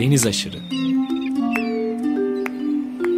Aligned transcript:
Deniz 0.00 0.26
aşırı. 0.26 0.56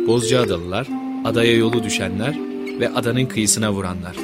Bozcaadalılar, 0.07 0.89
adaya 1.25 1.57
yolu 1.57 1.83
düşenler 1.83 2.39
ve 2.81 2.89
adanın 2.89 3.27
kıyısına 3.27 3.73
vuranlar. 3.73 4.17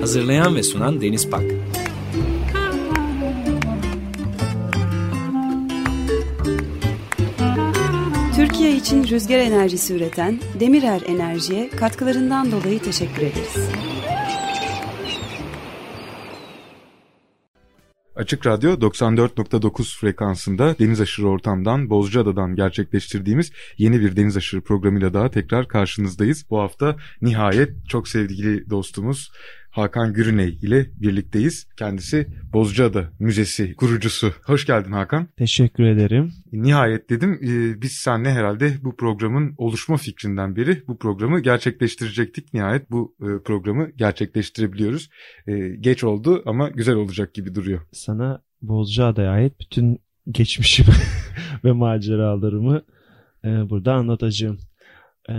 Hazırlayan 0.00 0.56
ve 0.56 0.62
sunan 0.62 1.00
Deniz 1.00 1.30
Pak. 1.30 1.42
Türkiye 8.36 8.76
için 8.76 9.08
rüzgar 9.08 9.38
enerjisi 9.38 9.94
üreten 9.94 10.40
Demirer 10.60 11.02
Enerji'ye 11.06 11.68
katkılarından 11.68 12.52
dolayı 12.52 12.78
teşekkür 12.78 13.22
ederiz. 13.22 13.95
Açık 18.26 18.46
Radyo 18.46 18.70
94.9 18.72 19.98
frekansında 20.00 20.78
deniz 20.78 21.00
aşırı 21.00 21.28
ortamdan 21.28 21.90
Bozcaada'dan 21.90 22.54
gerçekleştirdiğimiz 22.54 23.52
yeni 23.78 24.00
bir 24.00 24.16
deniz 24.16 24.36
aşırı 24.36 24.60
programıyla 24.60 25.14
daha 25.14 25.30
tekrar 25.30 25.68
karşınızdayız. 25.68 26.44
Bu 26.50 26.60
hafta 26.60 26.96
nihayet 27.22 27.88
çok 27.88 28.08
sevgili 28.08 28.70
dostumuz 28.70 29.30
Hakan 29.76 30.12
Gürüney 30.12 30.58
ile 30.62 30.86
birlikteyiz. 31.00 31.68
Kendisi 31.78 32.26
Bozcaada 32.52 33.12
Müzesi 33.18 33.74
kurucusu. 33.74 34.32
Hoş 34.44 34.66
geldin 34.66 34.92
Hakan. 34.92 35.28
Teşekkür 35.36 35.84
ederim. 35.84 36.32
Nihayet 36.52 37.10
dedim 37.10 37.40
e, 37.42 37.82
biz 37.82 37.92
seninle 37.92 38.30
herhalde 38.30 38.72
bu 38.82 38.96
programın 38.96 39.54
oluşma 39.58 39.96
fikrinden 39.96 40.56
beri 40.56 40.82
bu 40.88 40.98
programı 40.98 41.40
gerçekleştirecektik. 41.40 42.54
Nihayet 42.54 42.90
bu 42.90 43.16
e, 43.20 43.42
programı 43.42 43.90
gerçekleştirebiliyoruz. 43.96 45.10
E, 45.46 45.68
geç 45.68 46.04
oldu 46.04 46.42
ama 46.46 46.68
güzel 46.68 46.94
olacak 46.94 47.34
gibi 47.34 47.54
duruyor. 47.54 47.80
Sana 47.92 48.42
Bozcaada'ya 48.62 49.30
ait 49.30 49.60
bütün 49.60 49.98
geçmişim 50.30 50.86
ve 51.64 51.72
maceralarımı 51.72 52.82
burada 53.44 53.94
anlatacağım. 53.94 54.58
Ee... 55.28 55.32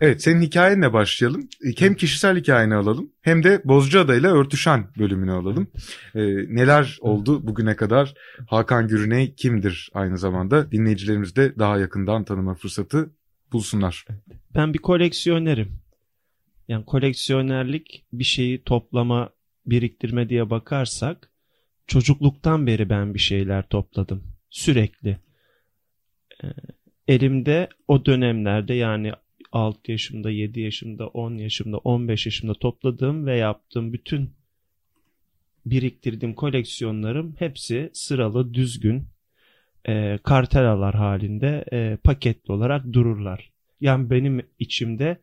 Evet 0.00 0.22
senin 0.22 0.42
hikayenle 0.42 0.92
başlayalım. 0.92 1.48
Hem 1.78 1.94
kişisel 1.94 2.36
hikayeni 2.36 2.74
alalım 2.74 3.12
hem 3.22 3.42
de 3.42 3.62
Bozcaada 3.64 4.14
ile 4.14 4.26
örtüşen 4.26 4.86
bölümünü 4.98 5.32
alalım. 5.32 5.68
Ee, 6.14 6.20
neler 6.48 6.98
oldu 7.00 7.46
bugüne 7.46 7.76
kadar? 7.76 8.14
Hakan 8.46 8.88
Gürüney 8.88 9.34
kimdir 9.34 9.90
aynı 9.94 10.18
zamanda? 10.18 10.72
Dinleyicilerimiz 10.72 11.36
de 11.36 11.58
daha 11.58 11.78
yakından 11.78 12.24
tanıma 12.24 12.54
fırsatı 12.54 13.10
bulsunlar. 13.52 14.06
Ben 14.54 14.74
bir 14.74 14.78
koleksiyonerim. 14.78 15.80
Yani 16.68 16.84
koleksiyonerlik 16.84 18.04
bir 18.12 18.24
şeyi 18.24 18.62
toplama, 18.62 19.30
biriktirme 19.66 20.28
diye 20.28 20.50
bakarsak 20.50 21.30
çocukluktan 21.86 22.66
beri 22.66 22.90
ben 22.90 23.14
bir 23.14 23.18
şeyler 23.18 23.68
topladım. 23.68 24.22
Sürekli. 24.50 25.18
Ee, 26.44 26.46
elimde 27.08 27.68
o 27.88 28.06
dönemlerde 28.06 28.74
yani 28.74 29.12
6 29.52 29.92
yaşımda, 29.92 30.30
7 30.30 30.60
yaşımda, 30.60 31.06
10 31.06 31.34
yaşımda, 31.34 31.78
15 31.78 32.26
yaşımda 32.26 32.54
topladığım 32.54 33.26
ve 33.26 33.36
yaptığım 33.36 33.92
bütün 33.92 34.30
biriktirdiğim 35.66 36.34
koleksiyonlarım 36.34 37.34
hepsi 37.38 37.90
sıralı, 37.92 38.54
düzgün, 38.54 39.08
e, 39.88 40.18
kartelalar 40.22 40.94
halinde 40.94 41.64
e, 41.72 41.96
paketli 42.04 42.52
olarak 42.52 42.92
dururlar. 42.92 43.50
Yani 43.80 44.10
benim 44.10 44.46
içimde 44.58 45.18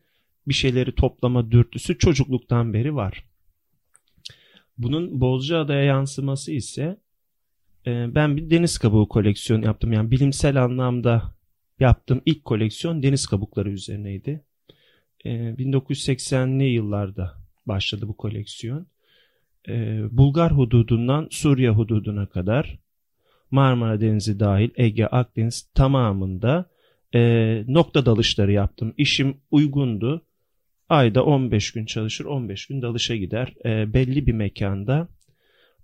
bir 0.48 0.54
şeyleri 0.54 0.94
toplama 0.94 1.50
dürtüsü 1.50 1.98
çocukluktan 1.98 2.72
beri 2.72 2.94
var. 2.94 3.24
Bunun 4.78 5.20
Bozcaada'ya 5.20 5.82
yansıması 5.82 6.52
ise 6.52 6.96
e, 7.86 8.14
ben 8.14 8.36
bir 8.36 8.50
deniz 8.50 8.78
kabuğu 8.78 9.08
koleksiyonu 9.08 9.64
yaptım. 9.64 9.92
Yani 9.92 10.10
bilimsel 10.10 10.64
anlamda 10.64 11.35
yaptığım 11.80 12.22
ilk 12.26 12.44
koleksiyon 12.44 13.02
deniz 13.02 13.26
kabukları 13.26 13.70
üzerineydi. 13.70 14.44
E, 15.24 15.30
ee, 15.30 15.54
1980'li 15.58 16.64
yıllarda 16.64 17.32
başladı 17.66 18.08
bu 18.08 18.16
koleksiyon. 18.16 18.86
E, 19.68 20.02
Bulgar 20.10 20.52
hududundan 20.52 21.28
Suriye 21.30 21.70
hududuna 21.70 22.26
kadar 22.26 22.78
Marmara 23.50 24.00
Denizi 24.00 24.40
dahil 24.40 24.70
Ege, 24.76 25.06
Akdeniz 25.06 25.70
tamamında 25.74 26.70
e, 27.14 27.20
nokta 27.68 28.06
dalışları 28.06 28.52
yaptım. 28.52 28.94
İşim 28.96 29.36
uygundu. 29.50 30.26
Ayda 30.88 31.24
15 31.24 31.72
gün 31.72 31.86
çalışır, 31.86 32.24
15 32.24 32.66
gün 32.66 32.82
dalışa 32.82 33.16
gider. 33.16 33.54
E, 33.64 33.92
belli 33.92 34.26
bir 34.26 34.32
mekanda 34.32 35.08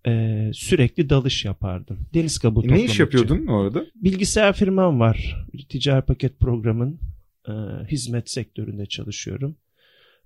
e, 0.06 0.50
sürekli 0.54 1.10
dalış 1.10 1.44
yapardım. 1.44 2.06
Deniz 2.14 2.38
kabuğu 2.38 2.64
e, 2.64 2.68
Ne 2.68 2.84
iş 2.84 3.00
yapıyordun 3.00 3.36
için. 3.36 3.46
orada? 3.46 3.84
Bilgisayar 3.94 4.52
firmam 4.52 5.00
var. 5.00 5.46
Ticari 5.68 6.02
paket 6.02 6.40
programın 6.40 7.00
e, 7.48 7.52
hizmet 7.90 8.30
sektöründe 8.30 8.86
çalışıyorum. 8.86 9.56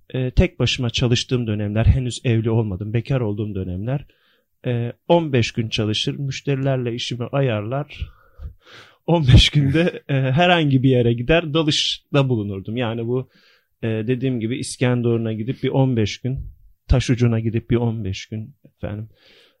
E, 0.09 0.31
tek 0.31 0.59
başıma 0.59 0.89
çalıştığım 0.89 1.47
dönemler, 1.47 1.85
henüz 1.85 2.21
evli 2.23 2.49
olmadım, 2.49 2.93
bekar 2.93 3.21
olduğum 3.21 3.55
dönemler 3.55 4.05
e, 4.65 4.93
15 5.07 5.51
gün 5.51 5.69
çalışır, 5.69 6.15
müşterilerle 6.19 6.93
işimi 6.93 7.25
ayarlar. 7.25 7.99
15 9.07 9.49
günde 9.49 10.03
e, 10.09 10.13
herhangi 10.13 10.83
bir 10.83 10.89
yere 10.89 11.13
gider 11.13 11.53
dalışta 11.53 12.29
bulunurdum. 12.29 12.77
Yani 12.77 13.07
bu 13.07 13.29
e, 13.83 13.87
dediğim 13.87 14.39
gibi 14.39 14.57
İskenderun'a 14.59 15.33
gidip 15.33 15.63
bir 15.63 15.69
15 15.69 16.21
gün, 16.21 16.39
taş 16.87 17.09
ucuna 17.09 17.39
gidip 17.39 17.69
bir 17.69 17.75
15 17.75 18.25
gün 18.25 18.55
efendim 18.65 19.09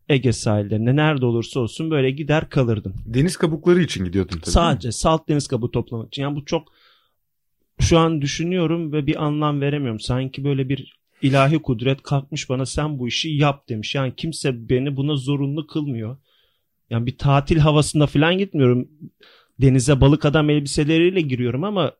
Ege 0.09 0.33
sahillerinde 0.33 0.95
nerede 0.95 1.25
olursa 1.25 1.59
olsun 1.59 1.91
böyle 1.91 2.11
gider 2.11 2.49
kalırdım. 2.49 2.93
Deniz 3.05 3.37
kabukları 3.37 3.81
için 3.81 4.05
gidiyordun 4.05 4.39
tabii. 4.39 4.51
Sadece 4.51 4.91
salt 4.91 5.29
deniz 5.29 5.47
kabuğu 5.47 5.71
toplamak 5.71 6.07
için. 6.07 6.21
Yani 6.21 6.35
bu 6.35 6.45
çok 6.45 6.73
şu 7.79 7.99
an 7.99 8.21
düşünüyorum 8.21 8.91
ve 8.91 9.07
bir 9.07 9.23
anlam 9.23 9.61
veremiyorum. 9.61 9.99
Sanki 9.99 10.43
böyle 10.43 10.69
bir 10.69 10.97
ilahi 11.21 11.59
kudret 11.59 12.01
kalkmış 12.01 12.49
bana 12.49 12.65
sen 12.65 12.99
bu 12.99 13.07
işi 13.07 13.29
yap 13.29 13.69
demiş. 13.69 13.95
Yani 13.95 14.13
kimse 14.17 14.69
beni 14.69 14.95
buna 14.95 15.15
zorunlu 15.15 15.67
kılmıyor. 15.67 16.17
Yani 16.89 17.05
bir 17.05 17.17
tatil 17.17 17.57
havasında 17.57 18.07
falan 18.07 18.37
gitmiyorum. 18.37 18.87
Denize 19.61 20.01
balık 20.01 20.25
adam 20.25 20.49
elbiseleriyle 20.49 21.21
giriyorum 21.21 21.63
ama 21.63 21.91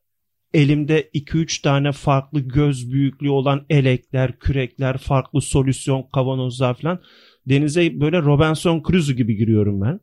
elimde 0.54 1.10
2-3 1.14 1.62
tane 1.62 1.92
farklı 1.92 2.40
göz 2.40 2.92
büyüklüğü 2.92 3.30
olan 3.30 3.66
elekler, 3.70 4.40
kürekler, 4.40 4.98
farklı 4.98 5.42
solüsyon 5.42 6.04
kavanozlar 6.14 6.74
falan 6.74 7.02
denize 7.50 8.02
böyle 8.02 8.22
Robinson 8.22 8.84
Crusoe 8.88 9.16
gibi 9.16 9.36
giriyorum 9.36 9.82
ben. 9.82 10.00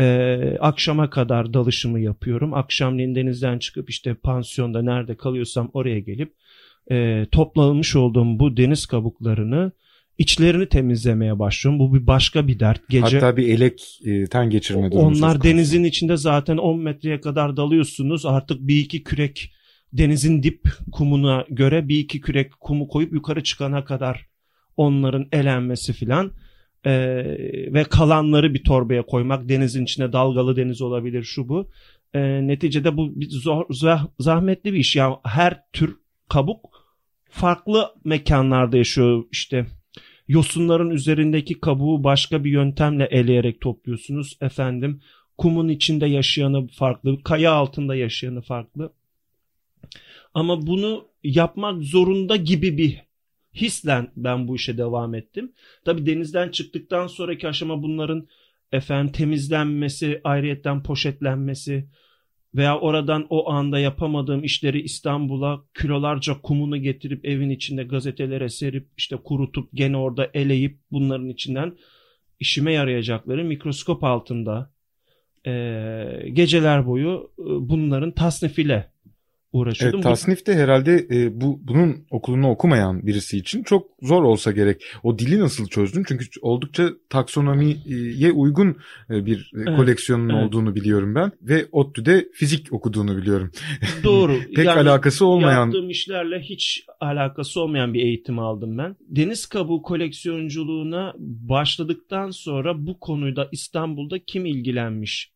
Ee, 0.00 0.56
akşama 0.60 1.10
kadar 1.10 1.54
dalışımı 1.54 2.00
yapıyorum. 2.00 2.54
Akşamleyin 2.54 3.14
denizden 3.14 3.58
çıkıp 3.58 3.90
işte 3.90 4.14
pansiyonda 4.14 4.82
nerede 4.82 5.16
kalıyorsam 5.16 5.70
oraya 5.72 6.00
gelip 6.00 6.32
e, 6.90 7.26
toplamış 7.32 7.96
olduğum 7.96 8.38
bu 8.38 8.56
deniz 8.56 8.86
kabuklarını 8.86 9.72
içlerini 10.18 10.68
temizlemeye 10.68 11.38
başlıyorum. 11.38 11.78
Bu 11.78 11.94
bir 11.94 12.06
başka 12.06 12.48
bir 12.48 12.58
dert. 12.58 12.88
Gece 12.88 13.20
Hatta 13.20 13.36
bir 13.36 13.48
elekten 13.48 14.50
geçirme 14.50 14.92
durumu. 14.92 15.06
Onlar 15.06 15.42
denizin 15.42 15.84
içinde 15.84 16.16
zaten 16.16 16.56
10 16.56 16.80
metreye 16.80 17.20
kadar 17.20 17.56
dalıyorsunuz. 17.56 18.26
Artık 18.26 18.60
bir 18.60 18.76
iki 18.76 19.02
kürek 19.02 19.52
denizin 19.92 20.42
dip 20.42 20.68
kumuna 20.92 21.44
göre 21.50 21.88
bir 21.88 21.98
iki 21.98 22.20
kürek 22.20 22.60
kumu 22.60 22.88
koyup 22.88 23.12
yukarı 23.12 23.42
çıkana 23.42 23.84
kadar 23.84 24.26
onların 24.76 25.28
elenmesi 25.32 25.92
filan 25.92 26.32
e, 26.86 26.92
ve 27.74 27.84
kalanları 27.84 28.54
bir 28.54 28.64
torbaya 28.64 29.06
koymak 29.06 29.48
denizin 29.48 29.84
içine 29.84 30.12
dalgalı 30.12 30.56
deniz 30.56 30.82
olabilir 30.82 31.22
şu 31.22 31.48
bu. 31.48 31.68
E, 32.14 32.46
neticede 32.46 32.96
bu 32.96 33.20
bir 33.20 33.30
zor, 33.30 33.64
zahmetli 34.18 34.72
bir 34.72 34.78
iş. 34.78 34.96
Yani 34.96 35.16
her 35.24 35.62
tür 35.72 35.96
kabuk 36.28 36.70
farklı 37.30 37.94
mekanlarda 38.04 38.76
yaşıyor 38.76 39.24
işte. 39.32 39.66
Yosunların 40.28 40.90
üzerindeki 40.90 41.60
kabuğu 41.60 42.04
başka 42.04 42.44
bir 42.44 42.50
yöntemle 42.50 43.04
eleyerek 43.04 43.60
topluyorsunuz. 43.60 44.38
Efendim 44.40 45.00
kumun 45.38 45.68
içinde 45.68 46.06
yaşayanı 46.06 46.68
farklı, 46.68 47.22
kaya 47.22 47.52
altında 47.52 47.94
yaşayanı 47.94 48.42
farklı. 48.42 48.92
Ama 50.34 50.66
bunu 50.66 51.08
yapmak 51.24 51.82
zorunda 51.82 52.36
gibi 52.36 52.76
bir 52.78 53.09
hislen 53.54 54.12
ben 54.16 54.48
bu 54.48 54.56
işe 54.56 54.78
devam 54.78 55.14
ettim. 55.14 55.52
Tabi 55.84 56.06
denizden 56.06 56.48
çıktıktan 56.48 57.06
sonraki 57.06 57.48
aşama 57.48 57.82
bunların 57.82 58.28
efendim 58.72 59.12
temizlenmesi, 59.12 60.20
ayrıyetten 60.24 60.82
poşetlenmesi 60.82 61.88
veya 62.54 62.78
oradan 62.78 63.26
o 63.30 63.50
anda 63.50 63.78
yapamadığım 63.78 64.44
işleri 64.44 64.80
İstanbul'a 64.82 65.64
kilolarca 65.80 66.40
kumunu 66.40 66.76
getirip 66.76 67.24
evin 67.24 67.50
içinde 67.50 67.82
gazetelere 67.82 68.48
serip 68.48 68.88
işte 68.96 69.16
kurutup 69.16 69.68
gene 69.74 69.96
orada 69.96 70.30
eleyip 70.34 70.78
bunların 70.90 71.28
içinden 71.28 71.76
işime 72.40 72.72
yarayacakları 72.72 73.44
mikroskop 73.44 74.04
altında 74.04 74.70
e, 75.46 75.52
geceler 76.32 76.86
boyu 76.86 77.32
bunların 77.38 78.10
tasnifiyle 78.10 78.92
uğraşıyordum. 79.52 79.98
Evet, 79.98 80.04
tasnif 80.04 80.46
de 80.46 80.54
herhalde 80.54 81.06
e, 81.10 81.40
bu 81.40 81.60
bunun 81.62 81.96
okulunu 82.10 82.50
okumayan 82.50 83.06
birisi 83.06 83.38
için 83.38 83.62
çok 83.62 83.86
zor 84.02 84.22
olsa 84.22 84.52
gerek. 84.52 84.82
O 85.02 85.18
dili 85.18 85.40
nasıl 85.40 85.66
çözdün? 85.66 86.04
Çünkü 86.08 86.26
oldukça 86.42 86.90
taksonomiye 87.08 88.32
uygun 88.32 88.76
e, 89.10 89.26
bir 89.26 89.52
e, 89.54 89.58
Evet, 89.66 89.76
koleksiyonun 89.76 90.28
evet. 90.28 90.44
olduğunu 90.44 90.74
biliyorum 90.74 91.14
ben 91.14 91.32
ve 91.42 91.66
ODTÜ'de 91.72 92.28
fizik 92.32 92.72
okuduğunu 92.72 93.16
biliyorum. 93.16 93.50
Doğru. 94.04 94.38
Pek 94.56 94.66
Yani 94.66 94.80
alakası 94.80 95.26
olmayan 95.26 95.64
Yaptığım 95.64 95.90
işlerle 95.90 96.40
hiç 96.40 96.84
alakası 97.00 97.60
olmayan 97.60 97.94
bir 97.94 98.02
eğitim 98.02 98.38
aldım 98.38 98.78
ben. 98.78 98.96
Deniz 99.00 99.46
kabuğu 99.46 99.82
koleksiyonculuğuna 99.82 101.14
başladıktan 101.18 102.30
sonra 102.30 102.86
bu 102.86 103.00
konuyla 103.00 103.48
İstanbul'da 103.52 104.18
kim 104.18 104.46
ilgilenmiş 104.46 105.30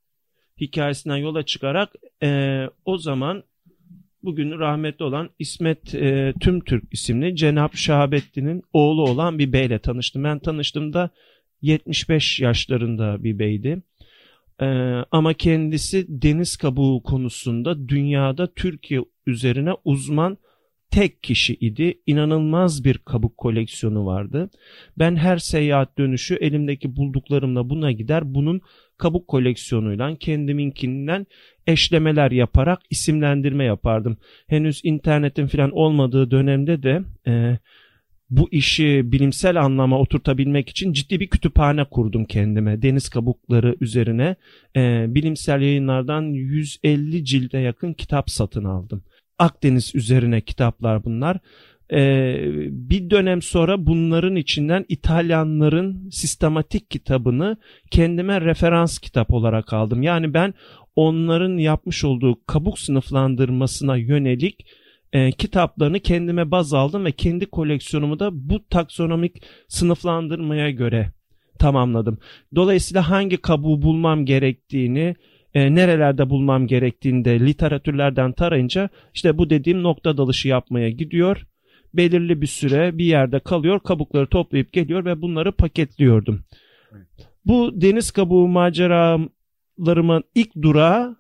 hikayesinden 0.61 1.16
yola 1.16 1.43
çıkarak 1.43 1.93
eee, 2.22 2.70
o 2.84 2.99
zaman 2.99 3.44
bugün 4.25 4.59
rahmetli 4.59 5.05
olan 5.05 5.31
İsmet 5.38 5.94
eee, 5.94 6.35
Tümtürk 6.41 6.85
isimli 6.93 7.37
Cenap 7.37 7.76
Şahabettin'in 7.76 8.62
oğlu 8.73 9.03
olan 9.03 9.38
bir 9.38 9.53
beyle 9.53 9.79
tanıştım. 9.79 10.25
Ben 10.25 10.38
tanıştığımda 10.38 11.11
75 11.62 12.41
yaşlarında 12.41 13.25
bir 13.25 13.38
beydi. 13.38 13.82
Ee, 14.61 14.67
ama 15.11 15.32
kendisi 15.32 16.06
deniz 16.09 16.56
kabuğu 16.56 17.03
konusunda 17.03 17.88
dünyada 17.88 18.55
Türkiye 18.55 19.00
üzerine 19.26 19.71
uzman 19.85 20.38
tek 20.91 21.23
kişi 21.23 21.55
idi. 21.55 22.00
İnanılmaz 22.06 22.85
bir 22.85 22.99
kabuk 22.99 23.37
koleksiyonu 23.37 24.06
vardı. 24.06 24.50
Ben 24.99 25.17
her 25.17 25.38
seyahat 25.38 25.99
dönüşü 25.99 26.35
elimdeki 26.35 26.97
bulduklarımla 26.97 27.71
buna 27.71 27.93
gider. 27.93 28.35
Bunun 28.35 28.61
kabuk 28.99 29.29
koleksiyonuyla 29.29 30.17
kendiminkinden 30.17 31.26
eşlemeler 31.66 32.31
yaparak 32.31 32.81
isimlendirme 32.90 33.64
yapardım. 33.64 34.16
Henüz 34.46 34.81
internetin 34.84 35.46
falan 35.46 35.70
olmadığı 35.70 36.31
dönemde 36.31 36.82
de 36.82 37.02
e, 37.26 37.58
bu 38.31 38.49
işi 38.50 39.02
bilimsel 39.05 39.61
anlama 39.62 39.99
oturtabilmek 39.99 40.69
için 40.69 40.93
ciddi 40.93 41.20
bir 41.20 41.28
kütüphane 41.28 41.84
kurdum 41.84 42.25
kendime. 42.25 42.82
Deniz 42.82 43.08
kabukları 43.08 43.76
üzerine 43.81 44.37
e, 44.76 45.06
bilimsel 45.08 45.61
yayınlardan 45.61 46.22
150 46.22 47.25
cilde 47.25 47.58
yakın 47.58 47.93
kitap 47.93 48.31
satın 48.31 48.64
aldım. 48.64 49.05
Akdeniz 49.38 49.94
üzerine 49.94 50.40
kitaplar 50.40 51.05
bunlar. 51.05 51.38
E, 51.93 52.37
bir 52.71 53.11
dönem 53.11 53.43
sonra 53.43 53.87
bunların 53.87 54.37
içinden 54.37 54.85
İtalyanların 54.89 56.09
sistematik 56.11 56.91
kitabını 56.91 57.57
kendime 57.91 58.41
referans 58.41 58.99
kitap 58.99 59.35
olarak 59.35 59.73
aldım. 59.73 60.03
Yani 60.03 60.35
ben 60.35 60.55
onların 60.97 61.59
yapmış 61.59 62.05
olduğu 62.05 62.39
kabuk 62.47 62.79
sınıflandırmasına 62.79 63.97
yönelik 63.97 64.67
e, 65.13 65.33
kitaplarını 65.33 66.01
kendime 66.01 66.51
baz 66.51 66.75
aldım 66.75 67.05
ve 67.05 67.13
kendi 67.13 67.47
koleksiyonumu 67.47 68.19
da 68.19 68.31
bu 68.33 68.69
taksonomik 68.69 69.43
sınıflandırmaya 69.69 70.71
göre 70.71 71.13
tamamladım. 71.59 72.19
Dolayısıyla 72.55 73.11
hangi 73.11 73.37
kabuğu 73.37 73.83
bulmam 73.83 74.25
gerektiğini, 74.25 75.15
e, 75.55 75.75
nerelerde 75.75 76.31
bulmam 76.31 76.67
gerektiğini 76.67 77.25
de 77.25 77.41
literatürlerden 77.41 78.33
tarayınca 78.33 78.89
işte 79.15 79.39
bu 79.39 79.51
dediğim 79.51 79.83
nokta 79.83 80.17
dalışı 80.17 80.49
yapmaya 80.49 80.91
gidiyor. 80.91 81.47
Belirli 81.96 82.41
bir 82.41 82.46
süre 82.46 82.99
bir 82.99 83.05
yerde 83.05 83.41
kalıyor, 83.41 83.81
kabukları 83.81 84.26
toplayıp 84.26 84.73
geliyor 84.73 85.05
ve 85.05 85.23
bunları 85.23 85.52
paketliyordum. 85.52 86.44
Bu 87.44 87.81
deniz 87.81 88.11
kabuğu 88.11 88.49
maceralarımın 88.49 90.25
ilk 90.35 90.62
durağı 90.62 91.17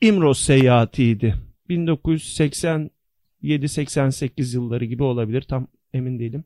İmros 0.00 0.40
seyahatiydi. 0.40 1.34
1987-88 1.70 4.54
yılları 4.54 4.84
gibi 4.84 5.02
olabilir 5.02 5.42
tam 5.42 5.66
emin 5.92 6.18
değilim. 6.18 6.44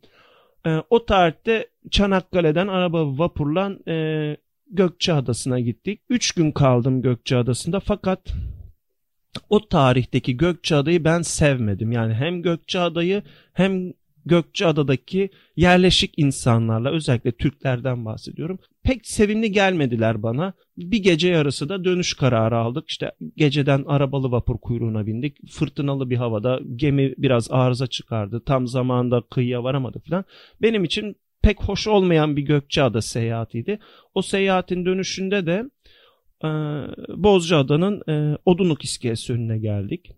Ee, 0.67 0.83
o 0.91 1.07
tarihte 1.07 1.67
Çanakkale'den 1.91 2.69
araba 2.69 3.19
vapurla 3.19 3.73
e, 3.89 4.37
Gökçeadası'na 4.71 5.61
gittik. 5.61 6.01
Üç 6.09 6.33
gün 6.33 6.53
kaldım 6.53 7.03
Gökçeadası'nda 7.03 7.81
fakat 7.81 8.35
o 9.49 9.69
tarihteki 9.69 10.37
Gökçeada'yı 10.37 11.05
ben 11.05 11.23
sevmedim. 11.23 11.93
Yani 11.93 12.15
hem 12.15 12.43
Gökçeada'yı 12.43 13.23
hem 13.53 13.93
Gökçeada'daki 14.27 15.31
yerleşik 15.57 16.15
insanlarla 16.17 16.91
özellikle 16.91 17.33
Türklerden 17.33 18.05
bahsediyorum. 18.05 18.59
Pek 18.83 19.07
sevimli 19.07 19.53
gelmediler 19.53 20.23
bana. 20.23 20.53
Bir 20.77 21.03
gece 21.03 21.29
yarısı 21.29 21.69
da 21.69 21.85
dönüş 21.85 22.15
kararı 22.15 22.57
aldık. 22.57 22.89
İşte 22.89 23.13
geceden 23.37 23.85
arabalı 23.87 24.31
vapur 24.31 24.59
kuyruğuna 24.59 25.07
bindik. 25.07 25.51
Fırtınalı 25.51 26.11
bir 26.11 26.17
havada 26.17 26.61
gemi 26.77 27.15
biraz 27.19 27.51
arıza 27.51 27.87
çıkardı. 27.87 28.43
Tam 28.47 28.67
zamanda 28.67 29.23
kıyıya 29.31 29.65
varamadı 29.65 30.03
falan. 30.09 30.25
Benim 30.63 30.85
için 30.85 31.17
pek 31.43 31.63
hoş 31.63 31.87
olmayan 31.87 32.37
bir 32.37 32.43
Gökçeada 32.43 33.03
seyahatiydi. 33.03 33.79
O 34.15 34.23
seyahatin 34.23 34.87
dönüşünde 34.87 35.47
de 35.47 35.65
e, 36.45 36.49
Bozcaada'nın 37.09 38.03
e, 38.09 38.39
Odunluk 38.45 38.85
iskelesi 38.85 39.33
önüne 39.33 39.59
geldik. 39.59 40.11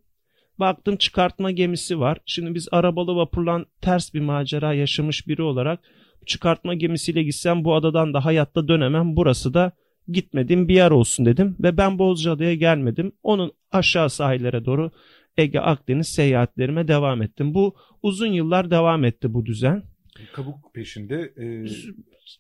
Baktım 0.58 0.96
çıkartma 0.96 1.50
gemisi 1.50 2.00
var. 2.00 2.18
Şimdi 2.26 2.54
biz 2.54 2.68
arabalı 2.72 3.16
vapurla 3.16 3.64
ters 3.80 4.14
bir 4.14 4.20
macera 4.20 4.74
yaşamış 4.74 5.28
biri 5.28 5.42
olarak 5.42 5.80
çıkartma 6.26 6.74
gemisiyle 6.74 7.22
gitsem 7.22 7.64
bu 7.64 7.74
adadan 7.74 8.14
da 8.14 8.24
hayatta 8.24 8.68
dönemem. 8.68 9.16
Burası 9.16 9.54
da 9.54 9.72
gitmediğim 10.08 10.68
bir 10.68 10.74
yer 10.74 10.90
olsun 10.90 11.26
dedim 11.26 11.56
ve 11.60 11.76
ben 11.76 11.98
Bozcaada'ya 11.98 12.54
gelmedim. 12.54 13.12
Onun 13.22 13.52
aşağı 13.72 14.10
sahillere 14.10 14.64
doğru 14.64 14.90
Ege 15.36 15.60
Akdeniz 15.60 16.08
seyahatlerime 16.08 16.88
devam 16.88 17.22
ettim. 17.22 17.54
Bu 17.54 17.74
uzun 18.02 18.32
yıllar 18.32 18.70
devam 18.70 19.04
etti 19.04 19.34
bu 19.34 19.46
düzen. 19.46 19.82
Kabuk 20.32 20.74
peşinde 20.74 21.32
e, 21.36 21.66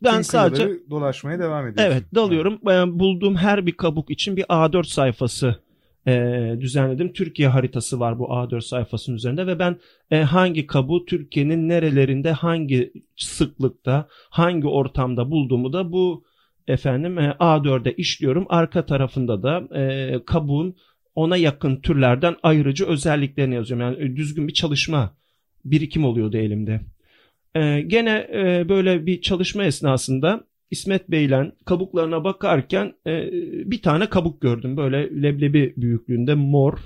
Ben 0.04 0.14
tüm 0.14 0.24
sadece 0.24 0.68
dolaşmaya 0.90 1.38
devam 1.38 1.68
ediyorsun. 1.68 1.92
Evet 1.92 2.14
dalıyorum. 2.14 2.60
Ben 2.66 2.98
bulduğum 2.98 3.36
her 3.36 3.66
bir 3.66 3.72
kabuk 3.72 4.10
için 4.10 4.36
bir 4.36 4.42
A4 4.44 4.84
sayfası 4.84 5.62
e, 6.06 6.12
düzenledim. 6.60 7.12
Türkiye 7.12 7.48
haritası 7.48 8.00
var 8.00 8.18
bu 8.18 8.24
A4 8.24 8.60
sayfasının 8.60 9.16
üzerinde 9.16 9.46
ve 9.46 9.58
ben 9.58 9.76
e, 10.10 10.22
hangi 10.22 10.66
kabuğu 10.66 11.04
Türkiye'nin 11.04 11.68
nerelerinde 11.68 12.32
hangi 12.32 12.92
sıklıkta 13.16 14.08
hangi 14.30 14.66
ortamda 14.66 15.30
bulduğumu 15.30 15.72
da 15.72 15.92
bu 15.92 16.24
efendim 16.68 17.18
e, 17.18 17.30
A4'e 17.30 17.92
işliyorum. 17.92 18.46
Arka 18.48 18.86
tarafında 18.86 19.42
da 19.42 19.78
e, 19.78 20.14
kabuğun 20.24 20.76
ona 21.14 21.36
yakın 21.36 21.76
türlerden 21.76 22.36
ayırıcı 22.42 22.86
özelliklerini 22.86 23.54
yazıyorum. 23.54 23.86
Yani 23.86 24.12
e, 24.12 24.16
düzgün 24.16 24.48
bir 24.48 24.52
çalışma 24.52 25.14
birikim 25.64 26.04
oluyordu 26.04 26.36
elimde. 26.36 26.80
E, 27.54 27.80
gene 27.80 28.28
e, 28.34 28.68
böyle 28.68 29.06
bir 29.06 29.20
çalışma 29.20 29.64
esnasında 29.64 30.44
İsmet 30.70 31.10
Bey'le 31.10 31.52
kabuklarına 31.64 32.24
bakarken 32.24 32.94
e, 33.06 33.32
bir 33.70 33.82
tane 33.82 34.06
kabuk 34.06 34.40
gördüm. 34.40 34.76
Böyle 34.76 35.22
leblebi 35.22 35.74
büyüklüğünde 35.76 36.34
mor 36.34 36.78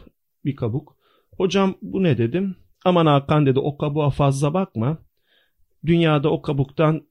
bir 0.44 0.56
kabuk. 0.56 0.96
Hocam 1.36 1.74
bu 1.82 2.02
ne 2.02 2.18
dedim. 2.18 2.56
Aman 2.84 3.06
Hakan 3.06 3.46
dedi 3.46 3.58
o 3.58 3.78
kabuğa 3.78 4.10
fazla 4.10 4.54
bakma. 4.54 4.98
Dünyada 5.86 6.30
o 6.30 6.42
kabuktan 6.42 7.02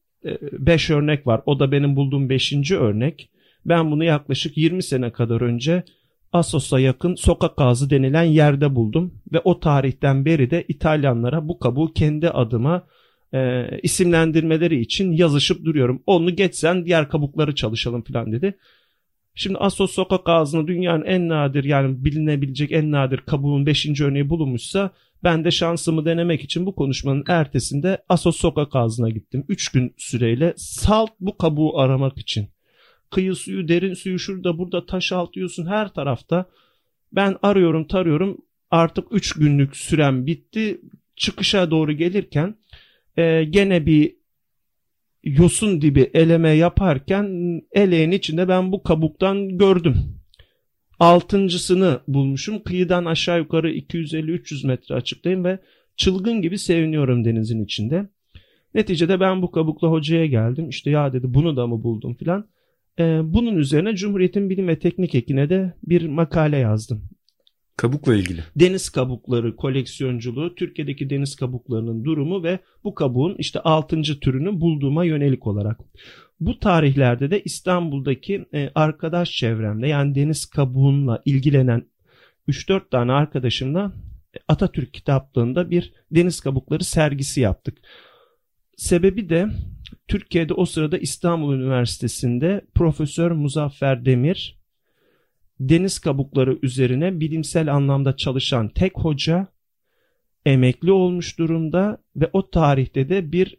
5 0.52 0.90
örnek 0.90 1.28
var. 1.28 1.42
O 1.46 1.60
da 1.60 1.72
benim 1.72 1.96
bulduğum 1.96 2.30
5. 2.30 2.72
örnek. 2.72 3.32
Ben 3.66 3.92
bunu 3.92 4.04
yaklaşık 4.04 4.58
20 4.58 4.84
sene 4.84 5.12
kadar 5.12 5.42
önce 5.42 5.84
Assos'a 6.32 6.80
yakın 6.80 7.16
sokak 7.16 7.54
ağzı 7.58 7.90
denilen 7.90 8.24
yerde 8.24 8.76
buldum. 8.76 9.14
Ve 9.34 9.42
o 9.44 9.60
tarihten 9.60 10.26
beri 10.26 10.52
de 10.52 10.66
İtalyanlara 10.68 11.48
bu 11.48 11.60
kabuğu 11.60 11.94
kendi 11.94 12.30
adıma 12.30 12.84
e, 13.36 13.70
isimlendirmeleri 13.84 14.82
için 14.82 15.12
yazışıp 15.12 15.66
duruyorum. 15.66 16.04
Onu 16.06 16.36
geçsen 16.36 16.86
diğer 16.86 17.10
kabukları 17.10 17.56
çalışalım 17.56 18.02
falan 18.02 18.32
dedi. 18.32 18.58
Şimdi 19.36 19.58
Assos 19.58 19.92
sokak 19.92 20.30
ağzına 20.30 20.68
dünyanın 20.68 21.06
en 21.06 21.30
nadir 21.30 21.64
yani 21.64 22.06
bilinebilecek 22.06 22.72
en 22.72 22.92
nadir 22.92 23.18
kabuğun 23.18 23.66
5. 23.66 24.02
örneği 24.02 24.30
bulunmuşsa 24.30 24.92
ben 25.24 25.46
de 25.46 25.52
şansımı 25.52 26.06
denemek 26.06 26.44
için 26.44 26.66
bu 26.66 26.76
konuşmanın 26.76 27.24
ertesinde 27.28 28.04
Assos 28.10 28.38
sokak 28.38 28.76
ağzına 28.76 29.10
gittim. 29.10 29.46
3 29.50 29.70
gün 29.70 29.94
süreyle 29.98 30.54
salt 30.58 31.10
bu 31.20 31.38
kabuğu 31.38 31.80
aramak 31.80 32.18
için. 32.18 32.48
Kıyı 33.10 33.36
suyu, 33.36 33.68
derin 33.68 33.94
suyu 33.94 34.20
şurada 34.20 34.58
burada 34.58 34.86
taş 34.86 35.12
altıyorsun 35.12 35.66
her 35.66 35.94
tarafta. 35.94 36.46
Ben 37.12 37.36
arıyorum 37.44 37.88
tarıyorum 37.88 38.38
artık 38.72 39.08
3 39.12 39.34
günlük 39.34 39.76
sürem 39.76 40.26
bitti. 40.26 40.82
Çıkışa 41.16 41.72
doğru 41.72 41.92
gelirken 41.92 42.56
e, 43.18 43.44
gene 43.44 43.86
bir 43.86 44.16
yosun 45.24 45.82
dibi 45.82 46.10
eleme 46.14 46.50
yaparken 46.50 47.62
eleğin 47.72 48.12
içinde 48.12 48.48
ben 48.48 48.72
bu 48.72 48.84
kabuktan 48.84 49.58
gördüm. 49.58 49.96
Altıncısını 51.00 52.00
bulmuşum. 52.08 52.64
Kıyıdan 52.64 53.06
aşağı 53.06 53.40
yukarı 53.40 53.72
250-300 53.72 54.68
metre 54.68 54.96
açıktayım 54.96 55.44
ve 55.44 55.60
çılgın 55.98 56.42
gibi 56.42 56.58
seviniyorum 56.58 57.26
denizin 57.26 57.64
içinde. 57.64 58.10
Neticede 58.74 59.20
ben 59.20 59.42
bu 59.42 59.52
kabukla 59.52 59.88
hocaya 59.88 60.26
geldim. 60.26 60.70
İşte 60.70 60.90
ya 60.90 61.14
dedi 61.14 61.34
bunu 61.34 61.58
da 61.58 61.68
mı 61.68 61.84
buldum 61.84 62.16
filan. 62.16 62.48
Ee, 63.00 63.20
bunun 63.24 63.56
üzerine 63.56 63.96
Cumhuriyet'in 63.96 64.50
Bilim 64.50 64.68
ve 64.68 64.80
Teknik 64.80 65.16
Eki'ne 65.16 65.50
de 65.50 65.74
bir 65.84 66.08
makale 66.08 66.58
yazdım. 66.58 67.10
Kabukla 67.78 68.16
ilgili. 68.16 68.44
Deniz 68.56 68.90
kabukları 68.90 69.56
koleksiyonculuğu, 69.56 70.56
Türkiye'deki 70.56 71.10
deniz 71.10 71.36
kabuklarının 71.36 72.04
durumu 72.04 72.44
ve 72.44 72.60
bu 72.84 72.96
kabuğun 72.96 73.36
işte 73.38 73.60
6. 73.60 74.02
türünü 74.02 74.62
bulduğuma 74.62 75.06
yönelik 75.06 75.48
olarak. 75.48 75.80
Bu 76.40 76.60
tarihlerde 76.60 77.32
de 77.32 77.42
İstanbul'daki 77.44 78.46
e, 78.54 78.70
arkadaş 78.76 79.32
çevremde 79.32 79.88
yani 79.88 80.16
deniz 80.16 80.46
kabuğunla 80.46 81.22
ilgilenen 81.26 81.84
3-4 82.48 82.90
tane 82.90 83.12
arkadaşımla 83.12 83.94
Atatürk 84.48 84.94
kitaplığında 84.94 85.70
bir 85.70 85.94
deniz 86.12 86.40
kabukları 86.40 86.84
sergisi 86.84 87.42
yaptık. 87.42 87.78
Sebebi 88.78 89.30
de 89.30 89.48
Türkiye'de 90.08 90.54
o 90.54 90.66
sırada 90.66 90.98
İstanbul 90.98 91.54
Üniversitesi'nde 91.56 92.66
Profesör 92.76 93.32
Muzaffer 93.32 94.06
Demir 94.06 94.58
deniz 95.60 96.00
kabukları 96.00 96.60
üzerine 96.62 97.20
bilimsel 97.20 97.74
anlamda 97.74 98.16
çalışan 98.16 98.68
tek 98.70 98.98
hoca 98.98 99.48
emekli 100.46 100.92
olmuş 100.92 101.40
durumda 101.40 101.98
ve 102.16 102.30
o 102.34 102.50
tarihte 102.50 103.10
de 103.10 103.32
bir 103.32 103.58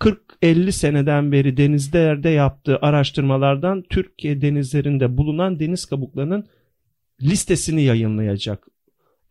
40-50 0.00 0.72
seneden 0.72 1.32
beri 1.32 1.56
denizlerde 1.56 2.28
yaptığı 2.28 2.78
araştırmalardan 2.78 3.82
Türkiye 3.82 4.40
denizlerinde 4.40 5.16
bulunan 5.16 5.60
deniz 5.60 5.84
kabuklarının 5.84 6.46
listesini 7.22 7.82
yayınlayacak. 7.82 8.66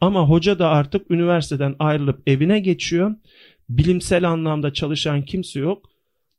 Ama 0.02 0.30
hoca 0.30 0.60
da 0.60 0.70
artık 0.70 1.12
üniversiteden 1.12 1.76
ayrılıp 1.80 2.22
evine 2.28 2.60
geçiyor. 2.60 3.16
Bilimsel 3.70 4.30
anlamda 4.30 4.74
çalışan 4.74 5.22
kimse 5.22 5.60
yok. 5.60 5.91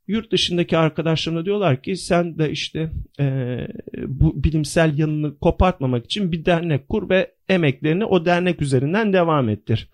Yurt 0.06 0.32
dışındaki 0.32 0.78
arkadaşlarına 0.78 1.44
diyorlar 1.44 1.82
ki 1.82 1.96
sen 1.96 2.38
de 2.38 2.50
işte 2.50 2.90
e, 3.20 3.58
bu 4.06 4.44
bilimsel 4.44 4.98
yanını 4.98 5.38
kopartmamak 5.38 6.04
için 6.04 6.32
bir 6.32 6.44
dernek 6.44 6.88
kur 6.88 7.10
ve 7.10 7.34
emeklerini 7.48 8.04
o 8.04 8.24
dernek 8.24 8.62
üzerinden 8.62 9.12
devam 9.12 9.48
ettir. 9.48 9.88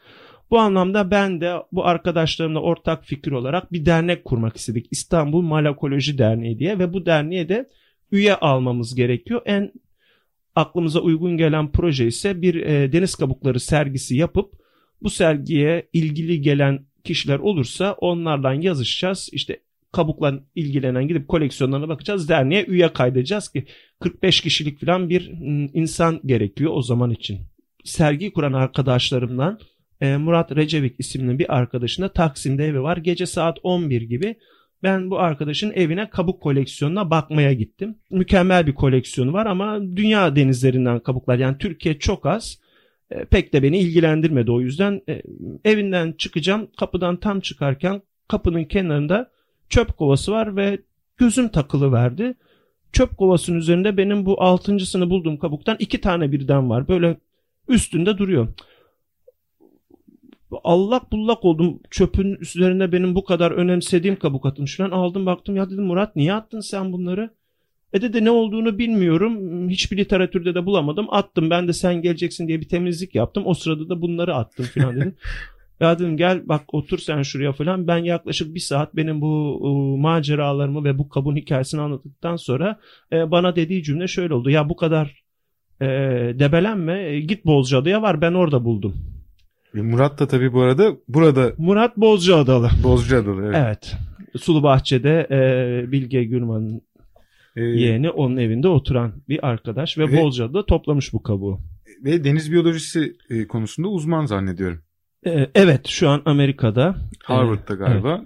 Bu 0.51 0.59
anlamda 0.59 1.11
ben 1.11 1.41
de 1.41 1.55
bu 1.73 1.87
arkadaşlarımla 1.87 2.61
ortak 2.61 3.05
fikir 3.05 3.33
olarak 3.33 3.73
bir 3.73 3.87
dernek 3.87 4.25
kurmak 4.25 4.57
istedik. 4.57 4.87
İstanbul 4.91 5.43
Malakoloji 5.43 6.19
Derneği 6.19 6.59
diye 6.59 6.79
ve 6.79 6.93
bu 6.93 7.07
derneğe 7.07 7.49
de 7.49 7.69
üye 8.13 8.35
almamız 8.35 8.95
gerekiyor. 8.95 9.43
En 9.47 9.73
aklımıza 10.55 11.01
uygun 11.01 11.37
gelen 11.37 11.73
proje 11.73 12.07
ise 12.07 12.43
bir 12.43 12.55
e, 12.55 12.93
deniz 12.93 13.15
kabukları 13.15 13.61
sergisi 13.61 14.17
yapıp 14.17 14.53
bu 15.03 15.11
sergiye 15.11 15.89
ilgili 15.93 16.41
gelen 16.41 16.87
kişiler 17.05 17.39
olursa 17.39 17.93
onlardan 17.93 18.55
yazışacağız. 18.55 19.29
İşte 19.33 19.61
kabukla 19.93 20.41
ilgilenen 20.55 21.09
gidip 21.09 21.29
koleksiyonlarına 21.29 21.89
bakacağız. 21.89 22.29
Derneğe 22.29 22.65
üye 22.65 22.93
kaydedeceğiz 22.93 23.49
ki 23.49 23.65
45 24.01 24.41
kişilik 24.41 24.81
falan 24.81 25.09
bir 25.11 25.33
insan 25.75 26.21
gerekiyor 26.25 26.73
o 26.75 26.83
zaman 26.83 27.11
için. 27.11 27.39
Sergi 27.85 28.33
kuran 28.33 28.53
arkadaşlarımdan 28.53 29.59
e, 30.01 30.17
Murat 30.17 30.57
Recevik 30.57 31.01
isimli 31.01 31.39
bir 31.39 31.57
arkadaşında 31.57 32.13
Taksim'de 32.13 32.67
evi 32.67 32.83
var. 32.83 32.97
Gece 32.97 33.27
saat 33.27 33.59
11 33.63 34.03
gibi 34.03 34.37
ben 34.83 35.11
bu 35.11 35.19
arkadaşın 35.19 35.73
evine 35.75 36.11
kabuk 36.11 36.43
koleksiyonuna 36.43 37.11
bakmaya 37.11 37.53
gittim. 37.53 37.99
Mükemmel 38.11 38.67
bir 38.67 38.75
koleksiyonu 38.75 39.33
var 39.33 39.47
ama 39.47 39.81
dünya 39.97 40.37
denizlerinden 40.37 41.01
kabuklar 41.01 41.39
yani 41.39 41.59
Türkiye 41.59 41.99
çok 41.99 42.27
az. 42.27 42.61
E, 43.11 43.25
pek 43.25 43.53
de 43.53 43.63
beni 43.63 43.79
ilgilendirmedi 43.79 44.51
o 44.51 44.61
yüzden 44.61 45.03
e, 45.09 45.23
evinden 45.65 46.13
çıkacağım. 46.13 46.69
Kapıdan 46.79 47.17
tam 47.17 47.41
çıkarken 47.41 48.03
kapının 48.29 48.65
kenarında 48.65 49.31
çöp 49.69 49.97
kovası 49.97 50.33
var 50.33 50.57
ve 50.57 50.79
gözüm 51.17 51.49
takılı 51.49 51.93
verdi. 51.93 52.35
Çöp 52.93 53.17
kovasının 53.17 53.59
üzerinde 53.59 53.97
benim 53.97 54.27
bu 54.27 54.43
altıncısını 54.43 55.11
bulduğum 55.11 55.39
kabuktan 55.39 55.77
iki 55.79 56.01
tane 56.01 56.33
birden 56.33 56.71
var. 56.71 56.89
Böyle 56.89 57.17
üstünde 57.69 58.19
duruyor. 58.19 58.49
Allak 60.65 61.13
bullak 61.13 61.45
oldum. 61.45 61.81
Çöpün 61.91 62.37
üzerinde 62.41 62.93
benim 62.93 63.15
bu 63.15 63.25
kadar 63.25 63.51
önemsediğim 63.51 64.17
kabuk 64.17 64.47
atılmış 64.47 64.77
falan. 64.77 64.91
Aldım 64.91 65.27
baktım 65.27 65.57
ya 65.57 65.71
dedim 65.71 65.85
Murat 65.85 66.17
niye 66.17 66.33
attın 66.33 66.61
sen 66.61 66.93
bunları? 66.93 67.31
E 67.93 68.03
dedi 68.03 68.25
ne 68.25 68.31
olduğunu 68.31 68.79
bilmiyorum. 68.79 69.69
Hiçbir 69.69 69.97
literatürde 69.97 70.55
de 70.55 70.67
bulamadım. 70.67 71.07
Attım 71.11 71.51
ben 71.51 71.69
de 71.69 71.73
sen 71.73 72.03
geleceksin 72.03 72.49
diye 72.49 72.61
bir 72.61 72.69
temizlik 72.69 73.15
yaptım. 73.15 73.43
O 73.47 73.55
sırada 73.55 73.89
da 73.89 74.03
bunları 74.03 74.35
attım 74.35 74.67
falan 74.75 74.97
dedim. 74.97 75.15
ya 75.81 75.99
dedim 75.99 76.17
gel 76.17 76.49
bak 76.49 76.75
otur 76.75 76.99
sen 76.99 77.23
şuraya 77.23 77.53
falan. 77.53 77.87
Ben 77.87 77.99
yaklaşık 77.99 78.55
bir 78.55 78.61
saat 78.61 78.97
benim 78.97 79.21
bu 79.21 79.61
e, 79.65 80.01
maceralarımı 80.01 80.85
ve 80.85 80.99
bu 80.99 81.09
kabun 81.09 81.37
hikayesini 81.37 81.81
anlattıktan 81.81 82.37
sonra 82.37 82.79
e, 83.13 83.31
bana 83.31 83.57
dediği 83.57 83.83
cümle 83.83 84.07
şöyle 84.09 84.35
oldu. 84.35 84.51
Ya 84.51 84.69
bu 84.69 84.77
kadar 84.77 85.23
e, 85.81 85.87
debelenme 86.39 87.03
e, 87.03 87.21
git 87.21 87.45
Bozcaada'ya 87.47 88.03
var 88.03 88.21
ben 88.21 88.33
orada 88.33 88.65
buldum. 88.65 88.95
E, 89.75 89.81
Murat 89.81 90.19
da 90.21 90.29
tabii 90.29 90.53
bu 90.53 90.61
arada 90.61 90.93
burada 91.09 91.53
Murat 91.59 91.97
Bozcaadalı. 91.97 92.71
Bozcaadalı 92.85 93.43
evet. 93.45 93.57
Evet. 93.57 93.97
Sulu 94.43 94.63
Bahçe'de 94.63 95.27
e, 95.31 95.93
Bilge 95.93 96.25
Gürman'ın 96.25 96.83
Ee, 97.57 97.61
yeğeni 97.63 98.11
onun 98.11 98.37
evinde 98.37 98.69
oturan 98.69 99.13
bir 99.29 99.47
arkadaş 99.49 99.99
ve 99.99 100.13
Ve- 100.13 100.23
Bozcaada'da 100.23 100.67
toplamış 100.67 101.13
bu 101.13 101.23
kabuğu. 101.23 101.61
ve 102.05 102.25
deniz 102.25 102.53
biyolojisi 102.53 103.17
e, 103.31 103.47
konusunda 103.47 103.89
uzman 103.89 104.27
zannediyorum. 104.27 104.83
E, 105.27 105.51
evet 105.55 105.87
şu 105.87 106.09
an 106.09 106.23
Amerika'da. 106.25 106.97
Harvard'da 107.25 107.75
galiba. 107.75 108.25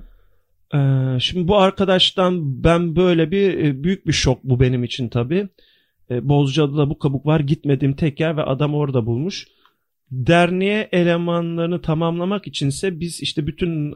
E, 0.75 0.78
şimdi 1.20 1.49
bu 1.49 1.58
arkadaştan 1.58 2.64
ben 2.64 2.96
böyle 2.96 3.30
bir 3.30 3.64
e, 3.64 3.84
büyük 3.84 4.06
bir 4.06 4.12
şok 4.12 4.44
bu 4.44 4.61
benim 4.61 4.84
için 4.84 5.08
tabii. 5.08 5.49
E, 6.11 6.28
Bozcaada'da 6.28 6.90
bu 6.90 6.99
kabuk 6.99 7.26
var 7.26 7.40
gitmediğim 7.40 7.96
tek 7.96 8.20
yer 8.20 8.37
ve 8.37 8.42
adam 8.42 8.75
orada 8.75 9.06
bulmuş. 9.06 9.46
Derneğe 10.11 10.88
elemanlarını 10.92 11.82
tamamlamak 11.82 12.46
içinse 12.46 13.00
biz 13.00 13.22
işte 13.22 13.46
bütün 13.46 13.94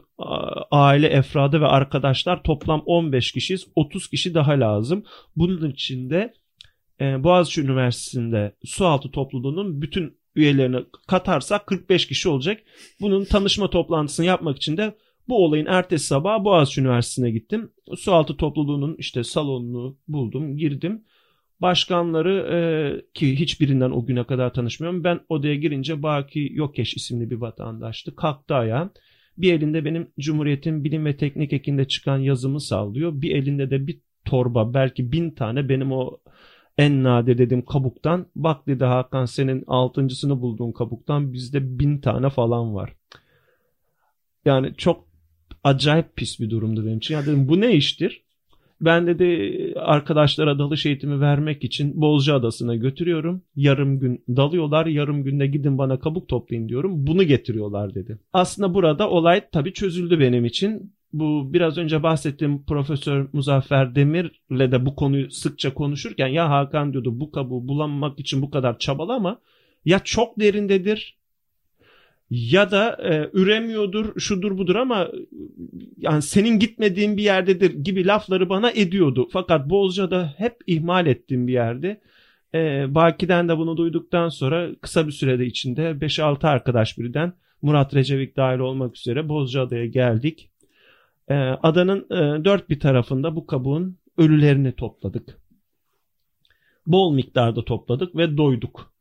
aile 0.71 1.07
efradı 1.07 1.61
ve 1.61 1.65
arkadaşlar 1.65 2.43
toplam 2.43 2.83
15 2.85 3.31
kişiyiz. 3.31 3.67
30 3.75 4.07
kişi 4.07 4.33
daha 4.33 4.51
lazım. 4.51 5.03
Bunun 5.35 5.69
için 5.69 6.09
de 6.09 6.33
e, 7.01 7.23
Boğaziçi 7.23 7.61
Üniversitesi'nde 7.61 8.55
sualtı 8.65 9.11
topluluğunun 9.11 9.81
bütün 9.81 10.17
üyelerini 10.37 10.77
katarsak 11.07 11.67
45 11.67 12.07
kişi 12.07 12.29
olacak. 12.29 12.61
Bunun 13.01 13.25
tanışma 13.25 13.69
toplantısını 13.69 14.25
yapmak 14.25 14.57
için 14.57 14.77
de 14.77 14.95
bu 15.27 15.45
olayın 15.45 15.65
ertesi 15.65 16.05
sabahı 16.05 16.43
Boğaziçi 16.43 16.81
Üniversitesi'ne 16.81 17.31
gittim. 17.31 17.71
Sualtı 17.97 18.37
topluluğunun 18.37 18.95
işte 18.99 19.23
salonunu 19.23 19.97
buldum, 20.07 20.57
girdim. 20.57 21.03
Başkanları 21.61 22.33
e, 22.55 22.59
ki 23.13 23.39
hiçbirinden 23.39 23.91
o 23.91 24.05
güne 24.05 24.23
kadar 24.23 24.53
tanışmıyorum. 24.53 25.03
Ben 25.03 25.19
odaya 25.29 25.55
girince 25.55 26.03
Baki 26.03 26.49
Yokeş 26.53 26.93
isimli 26.93 27.29
bir 27.29 27.35
vatandaştı. 27.35 28.15
Kalktı 28.15 28.55
ayağa. 28.55 28.89
Bir 29.37 29.53
elinde 29.53 29.85
benim 29.85 30.07
Cumhuriyet'in 30.19 30.83
bilim 30.83 31.05
ve 31.05 31.17
teknik 31.17 31.53
ekinde 31.53 31.87
çıkan 31.87 32.17
yazımı 32.17 32.61
sallıyor. 32.61 33.21
Bir 33.21 33.35
elinde 33.35 33.69
de 33.69 33.87
bir 33.87 33.99
torba 34.25 34.73
belki 34.73 35.11
bin 35.11 35.31
tane 35.31 35.69
benim 35.69 35.91
o 35.91 36.17
en 36.77 37.03
nadir 37.03 37.37
dediğim 37.37 37.65
kabuktan. 37.65 38.25
Bak 38.35 38.67
dedi 38.67 38.85
Hakan 38.85 39.25
senin 39.25 39.63
altıncısını 39.67 40.41
bulduğun 40.41 40.71
kabuktan 40.71 41.33
bizde 41.33 41.79
bin 41.79 41.97
tane 41.97 42.29
falan 42.29 42.75
var. 42.75 42.93
Yani 44.45 44.73
çok 44.77 45.07
acayip 45.63 46.15
pis 46.15 46.39
bir 46.39 46.49
durumdu 46.49 46.85
benim 46.85 46.97
için. 46.97 47.13
Ya 47.15 47.21
dedim 47.21 47.47
bu 47.47 47.61
ne 47.61 47.75
iştir? 47.75 48.27
Ben 48.81 49.07
dedi 49.07 49.73
arkadaşlara 49.75 50.59
dalış 50.59 50.85
eğitimi 50.85 51.21
vermek 51.21 51.63
için 51.63 52.01
Bozca 52.01 52.35
Adası'na 52.35 52.75
götürüyorum. 52.75 53.41
Yarım 53.55 53.99
gün 53.99 54.23
dalıyorlar. 54.27 54.85
Yarım 54.85 55.23
günde 55.23 55.47
gidin 55.47 55.77
bana 55.77 55.99
kabuk 55.99 56.27
toplayın 56.27 56.69
diyorum. 56.69 57.07
Bunu 57.07 57.23
getiriyorlar 57.23 57.95
dedi. 57.95 58.19
Aslında 58.33 58.73
burada 58.73 59.09
olay 59.09 59.41
tabii 59.51 59.73
çözüldü 59.73 60.19
benim 60.19 60.45
için. 60.45 60.93
Bu 61.13 61.53
biraz 61.53 61.77
önce 61.77 62.03
bahsettiğim 62.03 62.63
Profesör 62.63 63.27
Muzaffer 63.33 63.95
Demir'le 63.95 64.71
de 64.71 64.85
bu 64.85 64.95
konuyu 64.95 65.31
sıkça 65.31 65.73
konuşurken 65.73 66.27
ya 66.27 66.49
Hakan 66.49 66.93
diyordu 66.93 67.19
bu 67.19 67.31
kabuğu 67.31 67.67
bulamamak 67.67 68.19
için 68.19 68.41
bu 68.41 68.51
kadar 68.51 68.79
çabalama. 68.79 69.39
Ya 69.85 69.99
çok 69.99 70.39
derindedir 70.39 71.17
ya 72.29 72.71
da 72.71 72.97
e, 73.03 73.29
üremiyordur, 73.33 74.19
şudur 74.19 74.57
budur 74.57 74.75
ama 74.75 75.03
e, 75.03 75.09
yani 75.97 76.21
senin 76.21 76.59
gitmediğin 76.59 77.17
bir 77.17 77.23
yerdedir 77.23 77.73
gibi 77.73 78.07
lafları 78.07 78.49
bana 78.49 78.71
ediyordu. 78.71 79.27
Fakat 79.31 79.69
Bozca'da 79.69 80.33
hep 80.37 80.55
ihmal 80.67 81.07
ettiğim 81.07 81.47
bir 81.47 81.53
yerde. 81.53 82.01
E, 82.53 82.85
Baki'den 82.95 83.49
de 83.49 83.57
bunu 83.57 83.77
duyduktan 83.77 84.29
sonra 84.29 84.69
kısa 84.81 85.07
bir 85.07 85.11
sürede 85.11 85.45
içinde 85.45 85.81
5-6 85.81 86.47
arkadaş 86.47 86.97
birden 86.97 87.33
Murat 87.61 87.95
Recevik 87.95 88.37
dahil 88.37 88.59
olmak 88.59 88.97
üzere 88.97 89.29
Bozcaada'ya 89.29 89.85
geldik. 89.85 90.49
E, 91.27 91.35
adanın 91.35 92.05
e, 92.11 92.45
dört 92.45 92.69
bir 92.69 92.79
tarafında 92.79 93.35
bu 93.35 93.47
kabuğun 93.47 93.97
ölülerini 94.17 94.71
topladık. 94.71 95.37
Bol 96.87 97.13
miktarda 97.13 97.65
topladık 97.65 98.15
ve 98.15 98.37
doyduk. 98.37 98.93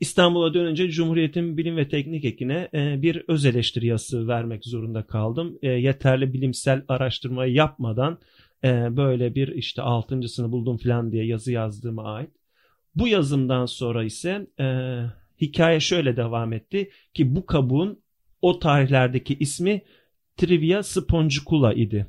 İstanbul'a 0.00 0.54
dönünce 0.54 0.90
Cumhuriyet'in 0.90 1.56
bilim 1.56 1.76
ve 1.76 1.88
teknik 1.88 2.24
ekine 2.24 2.68
e, 2.74 3.02
bir 3.02 3.24
öz 3.28 3.44
eleştiri 3.44 3.86
yazısı 3.86 4.28
vermek 4.28 4.64
zorunda 4.64 5.02
kaldım. 5.02 5.58
E, 5.62 5.68
yeterli 5.68 6.32
bilimsel 6.32 6.82
araştırmayı 6.88 7.52
yapmadan 7.52 8.18
e, 8.64 8.96
böyle 8.96 9.34
bir 9.34 9.48
işte 9.48 9.82
altıncısını 9.82 10.52
buldum 10.52 10.76
falan 10.76 11.12
diye 11.12 11.26
yazı 11.26 11.52
yazdığıma 11.52 12.04
ait. 12.14 12.30
Bu 12.94 13.08
yazımdan 13.08 13.66
sonra 13.66 14.04
ise 14.04 14.46
hikaye 15.40 15.80
şöyle 15.80 16.16
devam 16.16 16.52
etti 16.52 16.90
ki 17.14 17.36
bu 17.36 17.46
kabuğun 17.46 17.98
o 18.42 18.58
tarihlerdeki 18.58 19.36
ismi 19.40 19.82
Trivia 20.36 20.82
spongicula 20.82 21.74
idi. 21.74 22.06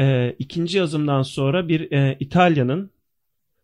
E, 0.00 0.36
ikinci 0.38 0.78
yazımdan 0.78 1.22
sonra 1.22 1.68
bir 1.68 1.92
e, 1.92 2.16
İtalya'nın 2.20 2.90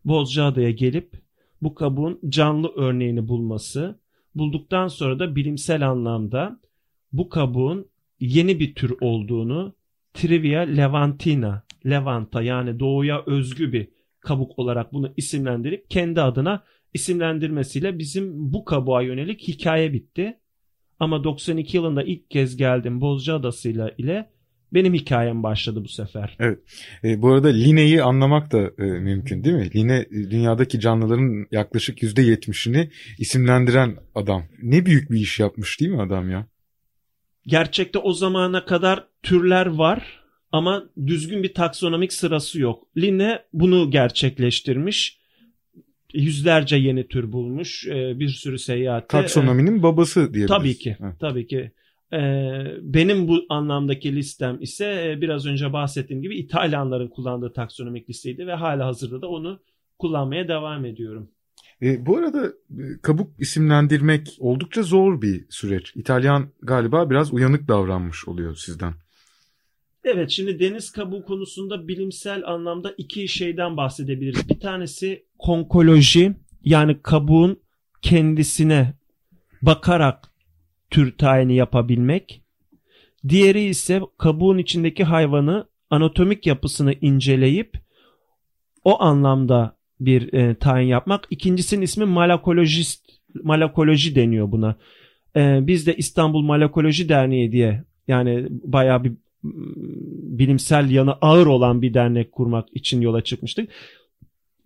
Bozcaada'ya 0.05 0.71
gelip 0.71 1.21
bu 1.61 1.75
kabuğun 1.75 2.19
canlı 2.29 2.71
örneğini 2.75 3.27
bulması, 3.27 3.99
bulduktan 4.35 4.87
sonra 4.87 5.19
da 5.19 5.35
bilimsel 5.35 5.89
anlamda 5.89 6.59
bu 7.13 7.29
kabuğun 7.29 7.85
yeni 8.19 8.59
bir 8.59 8.75
tür 8.75 8.93
olduğunu 9.01 9.73
Trivia 10.13 10.61
levantina, 10.61 11.63
Levanta 11.85 12.41
yani 12.41 12.79
doğuya 12.79 13.23
özgü 13.25 13.73
bir 13.73 13.87
kabuk 14.19 14.59
olarak 14.59 14.93
bunu 14.93 15.13
isimlendirip 15.17 15.89
kendi 15.89 16.21
adına 16.21 16.63
isimlendirmesiyle 16.93 17.99
bizim 17.99 18.53
bu 18.53 18.65
kabuğa 18.65 19.01
yönelik 19.01 19.47
hikaye 19.47 19.93
bitti. 19.93 20.37
Ama 21.01 21.23
92 21.23 21.77
yılında 21.77 22.03
ilk 22.03 22.31
kez 22.31 22.57
geldim 22.57 23.01
Bozcaadası'yla 23.01 23.91
ile 23.97 24.29
benim 24.73 24.93
hikayem 24.93 25.43
başladı 25.43 25.83
bu 25.83 25.87
sefer. 25.87 26.35
Evet. 26.39 26.59
E, 27.03 27.21
bu 27.21 27.29
arada 27.29 27.47
Line'yi 27.47 28.03
anlamak 28.03 28.51
da 28.51 28.59
e, 28.59 28.83
mümkün 28.83 29.43
değil 29.43 29.55
mi? 29.55 29.69
Line 29.75 29.97
e, 30.11 30.31
dünyadaki 30.31 30.79
canlıların 30.79 31.47
yaklaşık 31.51 32.03
%70'ini 32.03 32.89
isimlendiren 33.19 33.97
adam. 34.15 34.43
Ne 34.61 34.85
büyük 34.85 35.11
bir 35.11 35.19
iş 35.19 35.39
yapmış 35.39 35.79
değil 35.79 35.91
mi 35.91 36.01
adam 36.01 36.29
ya? 36.29 36.47
Gerçekte 37.47 37.99
o 37.99 38.13
zamana 38.13 38.65
kadar 38.65 39.07
türler 39.23 39.65
var 39.65 40.23
ama 40.51 40.83
düzgün 41.07 41.43
bir 41.43 41.53
taksonomik 41.53 42.13
sırası 42.13 42.59
yok. 42.59 42.87
Line 42.97 43.39
bunu 43.53 43.91
gerçekleştirmiş. 43.91 45.20
Yüzlerce 46.13 46.75
yeni 46.75 47.07
tür 47.07 47.31
bulmuş. 47.31 47.87
e, 47.87 48.19
Bir 48.19 48.29
sürü 48.29 48.59
seyahatte. 48.59 49.07
Taksonominin 49.07 49.83
babası 49.83 50.19
diyebiliriz. 50.19 50.47
Tabii 50.47 50.77
ki. 50.77 50.97
Evet. 51.03 51.15
Tabii 51.19 51.47
ki. 51.47 51.71
Ee, 52.13 52.65
benim 52.81 53.27
bu 53.27 53.45
anlamdaki 53.49 54.15
listem 54.15 54.57
ise 54.61 54.85
e, 55.09 55.21
biraz 55.21 55.45
önce 55.45 55.73
bahsettiğim 55.73 56.21
gibi 56.21 56.37
İtalyanların 56.37 57.07
kullandığı 57.07 57.53
taksonomik 57.53 58.09
listeydi 58.09 58.47
ve 58.47 58.53
hala 58.53 58.85
hazırda 58.85 59.21
da 59.21 59.27
onu 59.27 59.59
kullanmaya 59.99 60.47
devam 60.47 60.85
ediyorum. 60.85 61.29
E, 61.81 62.05
bu 62.05 62.17
arada 62.17 62.47
e, 62.47 62.83
kabuk 63.01 63.31
isimlendirmek 63.39 64.37
oldukça 64.39 64.83
zor 64.83 65.21
bir 65.21 65.45
süreç. 65.49 65.95
İtalyan 65.95 66.49
galiba 66.61 67.09
biraz 67.09 67.33
uyanık 67.33 67.67
davranmış 67.67 68.27
oluyor 68.27 68.55
sizden. 68.55 68.93
Evet 70.03 70.29
şimdi 70.29 70.59
deniz 70.59 70.91
kabuğu 70.91 71.25
konusunda 71.25 71.87
bilimsel 71.87 72.47
anlamda 72.47 72.93
iki 72.97 73.27
şeyden 73.27 73.77
bahsedebiliriz. 73.77 74.49
Bir 74.49 74.59
tanesi 74.59 75.25
konkoloji 75.39 76.33
yani 76.63 77.01
kabuğun 77.01 77.59
kendisine 78.01 78.93
bakarak 79.61 80.31
tür 80.89 81.17
tayini 81.17 81.55
yapabilmek. 81.55 82.41
Diğeri 83.29 83.61
ise 83.61 84.01
kabuğun 84.17 84.57
içindeki 84.57 85.03
hayvanı 85.03 85.67
anatomik 85.89 86.47
yapısını 86.47 86.93
inceleyip 87.01 87.77
o 88.83 89.01
anlamda 89.01 89.77
bir 89.99 90.33
e, 90.33 90.55
tayin 90.55 90.87
yapmak. 90.87 91.27
İkincisinin 91.29 91.81
ismi 91.81 92.05
malakolojist, 92.05 93.05
malakoloji 93.43 94.15
deniyor 94.15 94.51
buna. 94.51 94.75
E, 95.35 95.59
biz 95.61 95.87
de 95.87 95.95
İstanbul 95.95 96.41
Malakoloji 96.41 97.09
Derneği 97.09 97.51
diye 97.51 97.83
yani 98.07 98.47
bayağı 98.49 99.03
bir 99.03 99.13
bilimsel 99.43 100.89
yanı 100.89 101.13
ağır 101.13 101.47
olan 101.47 101.81
bir 101.81 101.93
dernek 101.93 102.31
kurmak 102.31 102.67
için 102.73 103.01
yola 103.01 103.21
çıkmıştık. 103.21 103.69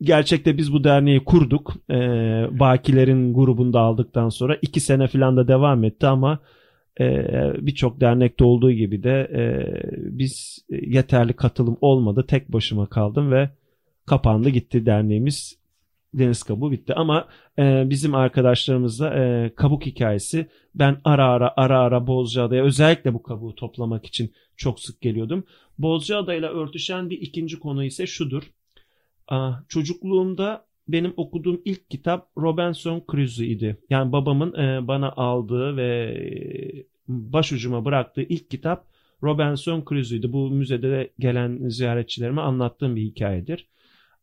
Gerçekte 0.01 0.57
biz 0.57 0.73
bu 0.73 0.83
derneği 0.83 1.23
kurduk. 1.23 1.73
E, 1.89 1.95
Bakilerin 2.59 3.33
grubunda 3.33 3.79
aldıktan 3.79 4.29
sonra 4.29 4.57
iki 4.61 4.79
sene 4.79 5.07
falan 5.07 5.37
da 5.37 5.47
devam 5.47 5.83
etti 5.83 6.07
ama 6.07 6.39
e, 6.99 7.05
birçok 7.61 8.01
dernekte 8.01 8.43
olduğu 8.43 8.71
gibi 8.71 9.03
de 9.03 9.31
e, 9.33 9.43
biz 9.95 10.65
yeterli 10.69 11.33
katılım 11.33 11.77
olmadı. 11.81 12.25
Tek 12.27 12.53
başıma 12.53 12.85
kaldım 12.85 13.31
ve 13.31 13.49
kapandı 14.05 14.49
gitti 14.49 14.85
derneğimiz. 14.85 15.64
Deniz 16.19 16.43
kabuğu 16.43 16.71
bitti 16.71 16.93
ama 16.93 17.27
e, 17.59 17.83
bizim 17.89 18.15
arkadaşlarımızla 18.15 19.13
e, 19.13 19.51
kabuk 19.55 19.85
hikayesi 19.85 20.47
ben 20.75 20.97
ara 21.03 21.27
ara 21.27 21.53
ara 21.57 21.79
ara 21.79 22.07
Bozcaada'ya 22.07 22.63
özellikle 22.63 23.13
bu 23.13 23.23
kabuğu 23.23 23.55
toplamak 23.55 24.05
için 24.05 24.33
çok 24.57 24.79
sık 24.79 25.01
geliyordum. 25.01 25.43
Bozcaada 25.77 26.33
ile 26.33 26.47
örtüşen 26.47 27.09
bir 27.09 27.21
ikinci 27.21 27.59
konu 27.59 27.83
ise 27.83 28.07
şudur. 28.07 28.43
Aa, 29.27 29.53
çocukluğumda 29.67 30.65
benim 30.87 31.13
okuduğum 31.17 31.61
ilk 31.65 31.89
kitap 31.89 32.29
Robinson 32.37 33.03
Crusoe 33.11 33.45
idi. 33.45 33.77
Yani 33.89 34.11
babamın 34.11 34.53
e, 34.53 34.87
bana 34.87 35.11
aldığı 35.11 35.77
ve 35.77 35.87
e, 35.87 36.85
başucuma 37.07 37.85
bıraktığı 37.85 38.21
ilk 38.21 38.49
kitap 38.49 38.87
Robinson 39.23 39.83
Crusoe'ydu. 39.89 40.33
Bu 40.33 40.49
müzede 40.49 40.91
de 40.91 41.13
gelen 41.19 41.69
ziyaretçilerime 41.69 42.41
anlattığım 42.41 42.95
bir 42.95 43.01
hikayedir. 43.01 43.67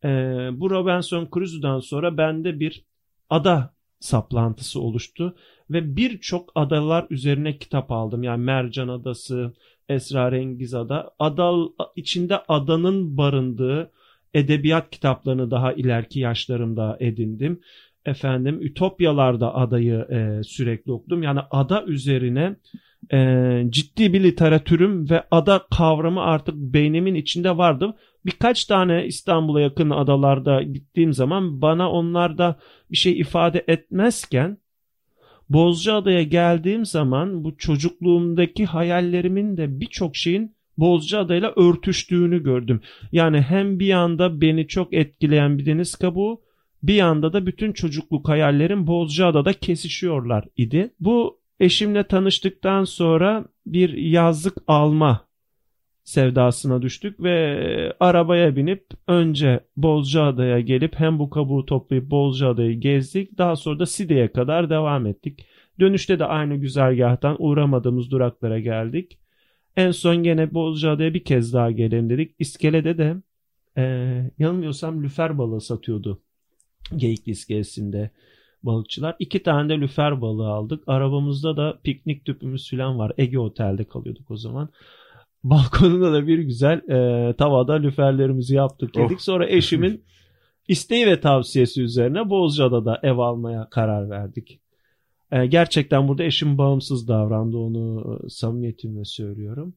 E, 0.05 0.09
bu 0.53 0.71
Robinson 0.71 1.29
Crusoe'dan 1.35 1.81
sonra 1.81 2.17
bende 2.17 2.61
bir 2.61 2.85
ada 3.31 3.75
saplantısı 4.01 4.81
oluştu 4.81 5.37
ve 5.71 5.97
birçok 5.97 6.53
adalar 6.55 7.07
üzerine 7.11 7.59
kitap 7.59 7.93
aldım. 7.93 8.23
Yani 8.23 8.45
Mercan 8.45 8.88
Adası, 8.88 9.53
Esrarengiz 9.88 10.75
Ada. 10.75 11.11
Adal 11.19 11.69
içinde 11.97 12.38
adanın 12.49 13.17
barındığı 13.17 13.91
edebiyat 14.35 14.91
kitaplarını 14.91 15.51
daha 15.51 15.73
ileriki 15.73 16.21
yaşlarımda 16.21 16.97
edindim. 17.01 17.61
Efendim 18.07 18.62
Ütopyalarda 18.62 19.55
adayı 19.55 20.07
e, 20.11 20.43
sürekli 20.43 20.93
okudum. 20.93 21.23
Yani 21.23 21.41
ada 21.51 21.85
üzerine 21.85 22.57
e, 23.12 23.67
ciddi 23.71 24.12
bir 24.12 24.23
literatürüm 24.23 25.11
ve 25.11 25.25
ada 25.31 25.67
kavramı 25.71 26.23
artık 26.23 26.55
beynimin 26.55 27.15
içinde 27.15 27.57
vardı. 27.57 27.95
Birkaç 28.26 28.64
tane 28.64 29.06
İstanbul'a 29.06 29.61
yakın 29.61 29.90
adalarda 29.90 30.62
gittiğim 30.62 31.12
zaman 31.12 31.62
bana 31.62 31.90
onlarda 31.90 32.58
bir 32.90 32.96
şey 32.96 33.20
ifade 33.20 33.64
etmezken 33.68 34.58
Bozcaada'ya 35.48 36.22
geldiğim 36.22 36.85
zaman 36.87 37.44
bu 37.44 37.56
çocukluğumdaki 37.56 38.66
hayallerimin 38.66 39.56
de 39.56 39.80
birçok 39.80 40.16
şeyin 40.16 40.54
Bozcaada'yla 40.78 41.52
örtüştüğünü 41.56 42.42
gördüm. 42.42 42.80
Yani 43.12 43.40
hem 43.40 43.78
bir 43.78 43.87
yanda 43.87 44.40
beni 44.40 44.68
çok 44.68 44.94
etkileyen 44.94 45.58
bir 45.58 45.66
deniz 45.66 45.94
kabuğu 45.94 46.40
bir 46.82 46.94
yanda 46.94 47.32
da 47.32 47.46
bütün 47.46 47.72
çocukluk 47.72 48.28
hayallerim 48.28 48.87
Bozcaada'da 48.87 49.52
kesişiyorlar 49.52 50.44
idi. 50.56 50.94
Bu 51.00 51.40
eşimle 51.61 52.04
tanıştıktan 52.06 52.85
sonra 52.85 53.44
bir 53.66 53.92
yazlık 53.92 54.54
alma 54.66 55.26
sevdasına 56.05 56.83
düştük 56.83 57.23
ve 57.23 57.97
arabaya 58.01 58.57
binip 58.57 58.87
önce 59.09 59.61
Bozcaada'ya 59.77 60.61
gelip 60.61 61.01
hem 61.01 61.19
bu 61.19 61.31
kabuğu 61.31 61.67
toplayıp 61.67 62.11
Bozcaada'yı 62.11 62.81
gezdik. 62.81 63.38
Daha 63.38 63.57
sonra 63.57 63.79
da 63.79 63.87
Side'ye 63.87 64.33
kadar 64.33 64.71
devam 64.71 65.07
ettik. 65.07 65.47
Dönüşte 65.81 66.19
de 66.19 66.25
aynı 66.25 66.57
güzergahtan 66.57 67.37
uğramadığımız 67.38 68.11
duraklara 68.11 68.59
geldik. 68.59 69.19
En 69.77 69.91
son 69.91 70.23
gene 70.23 70.55
Bozcaada'ya 70.55 71.15
bir 71.15 71.25
kez 71.25 71.53
daha 71.53 71.71
gelelim 71.71 72.11
dedik. 72.11 72.35
İskele'de 72.38 72.99
de 72.99 73.17
e, 73.77 73.83
yanılmıyorsam 74.38 75.03
lüfer 75.03 75.38
balığı 75.38 75.61
satıyordu. 75.61 76.23
Geyikli 76.97 77.31
iskelesinde 77.31 78.11
balıkçılar. 78.62 79.17
İki 79.19 79.43
tane 79.43 79.69
de 79.69 79.81
lüfer 79.81 80.21
balığı 80.21 80.49
aldık. 80.49 80.85
Arabamızda 80.87 81.57
da 81.57 81.79
piknik 81.85 82.25
tüpümüz 82.25 82.71
falan 82.71 82.99
var. 82.99 83.12
Ege 83.19 83.38
Otel'de 83.38 83.85
kalıyorduk 83.85 84.31
o 84.31 84.37
zaman. 84.37 84.69
Balkonunda 85.44 86.12
da 86.12 86.26
bir 86.26 86.38
güzel 86.38 86.78
e, 86.90 87.33
tavada 87.37 87.72
lüferlerimizi 87.72 88.55
yaptık 88.55 88.96
yedik. 88.96 89.16
Oh. 89.16 89.20
Sonra 89.20 89.48
eşimin 89.48 90.05
isteği 90.68 91.07
ve 91.07 91.20
tavsiyesi 91.20 91.83
üzerine 91.83 92.31
Bozcaada'da 92.31 93.00
ev 93.02 93.18
almaya 93.18 93.68
karar 93.70 94.11
verdik. 94.11 94.61
E, 95.33 95.46
gerçekten 95.46 96.09
burada 96.09 96.24
eşim 96.24 96.59
bağımsız 96.59 97.09
davrandı 97.09 97.57
onu 97.57 98.20
e, 98.24 98.28
samimiyetimle 98.28 99.05
söylüyorum. 99.05 99.74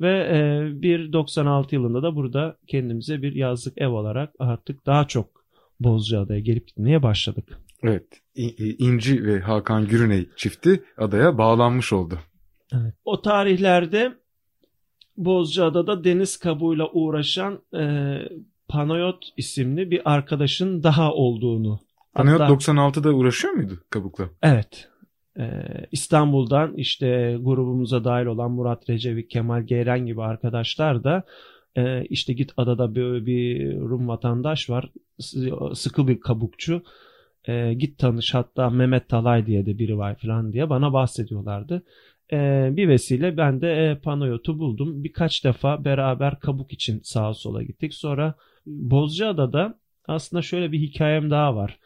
Ve 0.00 0.10
e, 0.10 0.82
bir 0.82 1.12
96 1.12 1.74
yılında 1.74 2.02
da 2.02 2.16
burada 2.16 2.56
kendimize 2.66 3.22
bir 3.22 3.34
yazlık 3.34 3.80
ev 3.80 3.88
olarak 3.88 4.34
artık 4.38 4.86
daha 4.86 5.06
çok 5.06 5.44
Bozcaada'ya 5.80 6.40
gelip 6.40 6.68
gitmeye 6.68 7.02
başladık. 7.02 7.58
Evet. 7.82 8.04
İnci 8.78 9.24
ve 9.24 9.40
Hakan 9.40 9.86
Gürüney 9.86 10.28
çifti 10.36 10.82
adaya 10.96 11.38
bağlanmış 11.38 11.92
oldu. 11.92 12.18
Evet. 12.72 12.94
O 13.04 13.22
tarihlerde 13.22 14.12
Bozcaada'da 15.16 16.04
deniz 16.04 16.36
kabuğuyla 16.36 16.88
uğraşan 16.92 17.58
e, 17.76 18.16
Panayot 18.68 19.24
isimli 19.36 19.90
bir 19.90 20.12
arkadaşın 20.12 20.82
daha 20.82 21.12
olduğunu. 21.12 21.80
Panayot 22.14 22.40
Hatta- 22.40 22.52
96'da 22.52 23.12
uğraşıyor 23.12 23.54
muydu 23.54 23.78
kabukla? 23.90 24.28
Evet. 24.42 24.88
Ee, 25.38 25.64
İstanbul'dan 25.92 26.74
işte 26.76 27.38
grubumuza 27.40 28.04
dahil 28.04 28.26
olan 28.26 28.50
Murat 28.50 28.90
Recevik, 28.90 29.30
Kemal 29.30 29.62
Geyren 29.62 30.06
gibi 30.06 30.22
arkadaşlar 30.22 31.04
da 31.04 31.22
e, 31.76 32.04
işte 32.04 32.32
git 32.32 32.52
adada 32.56 32.94
böyle 32.94 33.26
bir 33.26 33.76
Rum 33.80 34.08
vatandaş 34.08 34.70
var. 34.70 34.90
Sıkı 35.74 36.08
bir 36.08 36.20
kabukçu. 36.20 36.82
E, 37.44 37.74
git 37.74 37.98
tanış 37.98 38.34
hatta 38.34 38.70
Mehmet 38.70 39.08
Talay 39.08 39.46
diye 39.46 39.66
de 39.66 39.78
biri 39.78 39.98
var 39.98 40.16
falan 40.22 40.52
diye 40.52 40.70
bana 40.70 40.92
bahsediyorlardı. 40.92 41.82
E, 42.32 42.68
bir 42.76 42.88
vesile 42.88 43.36
ben 43.36 43.60
de 43.60 43.90
e, 43.90 43.98
Panayot'u 43.98 44.58
buldum. 44.58 45.04
Birkaç 45.04 45.44
defa 45.44 45.84
beraber 45.84 46.40
kabuk 46.40 46.72
için 46.72 47.00
sağa 47.02 47.34
sola 47.34 47.62
gittik. 47.62 47.94
Sonra 47.94 48.34
Bozcaada'da 48.66 49.78
aslında 50.08 50.42
şöyle 50.42 50.72
bir 50.72 50.78
hikayem 50.80 51.30
daha 51.30 51.56
var. 51.56 51.78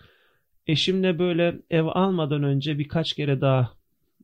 Eşimle 0.66 1.18
böyle 1.18 1.58
ev 1.70 1.84
almadan 1.84 2.42
önce 2.42 2.78
birkaç 2.78 3.12
kere 3.12 3.40
daha 3.40 3.72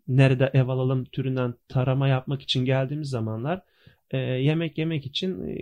nerede 0.09 0.51
ev 0.55 0.69
alalım 0.69 1.05
türünden 1.05 1.55
tarama 1.69 2.09
yapmak 2.09 2.43
için 2.43 2.65
geldiğimiz 2.65 3.09
zamanlar 3.09 3.63
e, 4.11 4.19
yemek 4.19 4.79
yemek 4.79 5.07
için 5.07 5.49
e, 5.49 5.57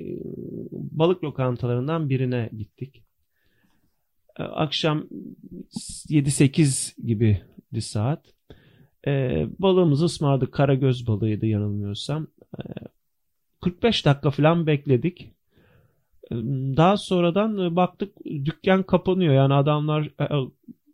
balık 0.73 1.25
lokantalarından 1.25 2.09
birine 2.09 2.51
gittik. 2.57 3.03
E, 4.39 4.43
akşam 4.43 5.09
7-8 6.09 7.07
gibi 7.07 7.43
saat. 7.81 8.35
E, 9.07 9.47
balığımızı 9.59 10.05
ısmarladık. 10.05 10.53
Karagöz 10.53 11.07
balığıydı 11.07 11.47
yanılmıyorsam. 11.47 12.27
E, 12.59 12.63
45 13.61 14.07
dakika 14.07 14.31
falan 14.31 14.67
bekledik. 14.67 15.33
E, 16.31 16.35
daha 16.77 16.97
sonradan 16.97 17.59
e, 17.59 17.77
baktık 17.77 18.15
dükkan 18.25 18.83
kapanıyor. 18.83 19.35
Yani 19.35 19.55
adamlar 19.55 20.03
e, 20.21 20.51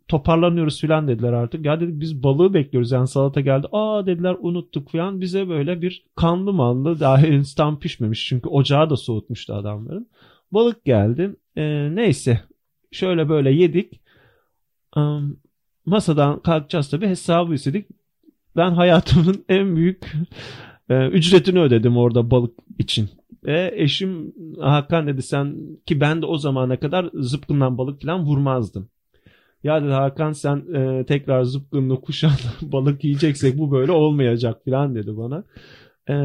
toparlanıyoruz 0.07 0.81
falan 0.81 1.07
dediler 1.07 1.33
artık. 1.33 1.65
Ya 1.65 1.79
dedik 1.79 1.99
biz 1.99 2.23
balığı 2.23 2.53
bekliyoruz 2.53 2.91
yani 2.91 3.07
salata 3.07 3.41
geldi. 3.41 3.67
Aa 3.71 4.05
dediler 4.05 4.35
unuttuk 4.39 4.91
falan. 4.91 5.21
Bize 5.21 5.49
böyle 5.49 5.81
bir 5.81 6.05
kanlı 6.15 6.53
manlı 6.53 6.99
daha 6.99 7.17
henüz 7.17 7.55
tam 7.55 7.79
pişmemiş. 7.79 8.27
Çünkü 8.27 8.49
ocağı 8.49 8.89
da 8.89 8.97
soğutmuştu 8.97 9.53
adamların. 9.53 10.07
Balık 10.51 10.85
geldi. 10.85 11.35
Ee, 11.55 11.95
neyse 11.95 12.41
şöyle 12.91 13.29
böyle 13.29 13.51
yedik. 13.51 14.01
Um, 14.95 15.37
masadan 15.85 16.39
kalkacağız 16.39 16.89
tabii 16.89 17.07
hesabı 17.07 17.53
istedik. 17.53 17.87
Ben 18.59 18.71
hayatımın 18.71 19.45
en 19.49 19.75
büyük 19.75 20.13
e, 20.89 21.07
ücretini 21.07 21.59
ödedim 21.59 21.97
orada 21.97 22.31
balık 22.31 22.53
için. 22.79 23.09
Ve 23.43 23.73
eşim 23.75 24.33
Hakan 24.59 25.07
dedi 25.07 25.21
sen 25.21 25.55
ki 25.85 26.01
ben 26.01 26.21
de 26.21 26.25
o 26.25 26.37
zamana 26.37 26.79
kadar 26.79 27.09
zıpkından 27.13 27.77
balık 27.77 28.01
falan 28.01 28.25
vurmazdım. 28.25 28.89
Ya 29.63 29.83
dedi 29.83 29.91
Hakan 29.91 30.31
sen 30.31 30.73
e, 30.73 31.05
tekrar 31.05 31.43
zıpkınlı 31.43 32.01
kuşan 32.01 32.31
balık 32.61 33.03
yiyeceksek 33.03 33.57
bu 33.57 33.71
böyle 33.71 33.91
olmayacak 33.91 34.65
falan 34.65 34.95
dedi 34.95 35.17
bana. 35.17 35.43
E, 36.09 36.15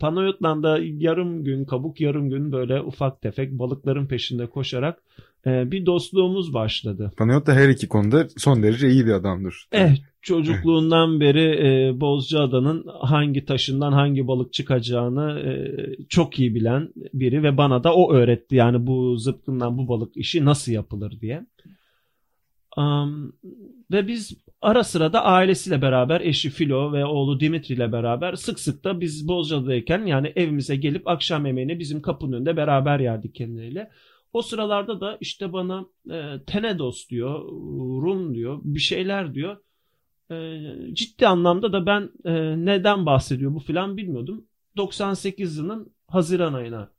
Panayot'la 0.00 0.78
yarım 0.80 1.44
gün 1.44 1.64
kabuk 1.64 2.00
yarım 2.00 2.30
gün 2.30 2.52
böyle 2.52 2.80
ufak 2.80 3.22
tefek 3.22 3.52
balıkların 3.52 4.06
peşinde 4.06 4.46
koşarak 4.46 4.98
e, 4.98 5.35
bir 5.46 5.86
dostluğumuz 5.86 6.54
başladı. 6.54 7.12
Panayot 7.16 7.46
da 7.46 7.54
her 7.54 7.68
iki 7.68 7.88
konuda 7.88 8.28
son 8.36 8.62
derece 8.62 8.88
iyi 8.88 9.06
bir 9.06 9.12
adamdır. 9.12 9.68
Eh 9.72 9.96
çocukluğundan 10.26 11.20
beri 11.20 11.44
e, 11.66 12.00
Bozcaada'nın 12.00 12.86
hangi 13.00 13.44
taşından 13.44 13.92
hangi 13.92 14.26
balık 14.26 14.52
çıkacağını 14.52 15.40
e, 15.40 15.52
çok 16.08 16.38
iyi 16.38 16.54
bilen 16.54 16.88
biri 17.14 17.42
ve 17.42 17.56
bana 17.56 17.84
da 17.84 17.94
o 17.94 18.12
öğretti 18.12 18.56
yani 18.56 18.86
bu 18.86 19.16
zıpkından 19.16 19.78
bu 19.78 19.88
balık 19.88 20.16
işi 20.16 20.44
nasıl 20.44 20.72
yapılır 20.72 21.20
diye. 21.20 21.46
Um, 22.76 23.32
ve 23.92 24.08
biz 24.08 24.32
ara 24.62 24.84
sıra 24.84 25.12
da 25.12 25.24
ailesiyle 25.24 25.82
beraber 25.82 26.20
eşi 26.20 26.50
Filo 26.50 26.92
ve 26.92 27.04
oğlu 27.04 27.40
Dimitri 27.40 27.74
ile 27.74 27.92
beraber 27.92 28.34
sık 28.34 28.60
sık 28.60 28.84
da 28.84 29.00
biz 29.00 29.28
Bozcaada'dayken 29.28 30.06
yani 30.06 30.32
evimize 30.36 30.76
gelip 30.76 31.08
akşam 31.08 31.46
yemeğini 31.46 31.78
bizim 31.78 32.02
kapının 32.02 32.32
önünde 32.32 32.56
beraber 32.56 33.00
yerdik 33.00 33.34
kendileriyle. 33.34 33.90
O 34.36 34.42
sıralarda 34.42 35.00
da 35.00 35.18
işte 35.20 35.52
bana 35.52 35.86
e, 36.10 36.44
Tenedos 36.46 37.08
diyor, 37.08 37.48
Rum 38.02 38.34
diyor, 38.34 38.60
bir 38.64 38.80
şeyler 38.80 39.34
diyor. 39.34 39.56
E, 40.30 40.60
ciddi 40.92 41.26
anlamda 41.26 41.72
da 41.72 41.86
ben 41.86 42.10
e, 42.24 42.32
neden 42.66 43.06
bahsediyor 43.06 43.54
bu 43.54 43.58
filan 43.58 43.96
bilmiyordum. 43.96 44.44
98 44.76 45.56
yılının 45.56 45.92
Haziran 46.08 46.54
ayına 46.54 46.92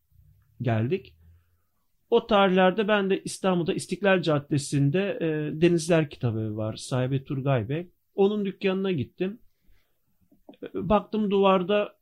geldik. 0.61 1.15
O 2.09 2.27
tarihlerde 2.27 2.87
ben 2.87 3.09
de 3.09 3.23
İstanbul'da 3.23 3.73
İstiklal 3.73 4.21
Caddesi'nde 4.21 5.17
e, 5.21 5.61
Denizler 5.61 6.09
Kitabı 6.09 6.57
var. 6.57 6.75
Sahibi 6.75 7.23
Turgay 7.23 7.69
Bey. 7.69 7.91
Onun 8.15 8.45
dükkanına 8.45 8.91
gittim. 8.91 9.39
E, 10.63 10.67
baktım 10.73 11.31
duvarda 11.31 11.95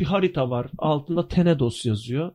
bir 0.00 0.04
harita 0.04 0.50
var. 0.50 0.70
Altında 0.78 1.28
Tenedos 1.28 1.86
yazıyor. 1.86 2.32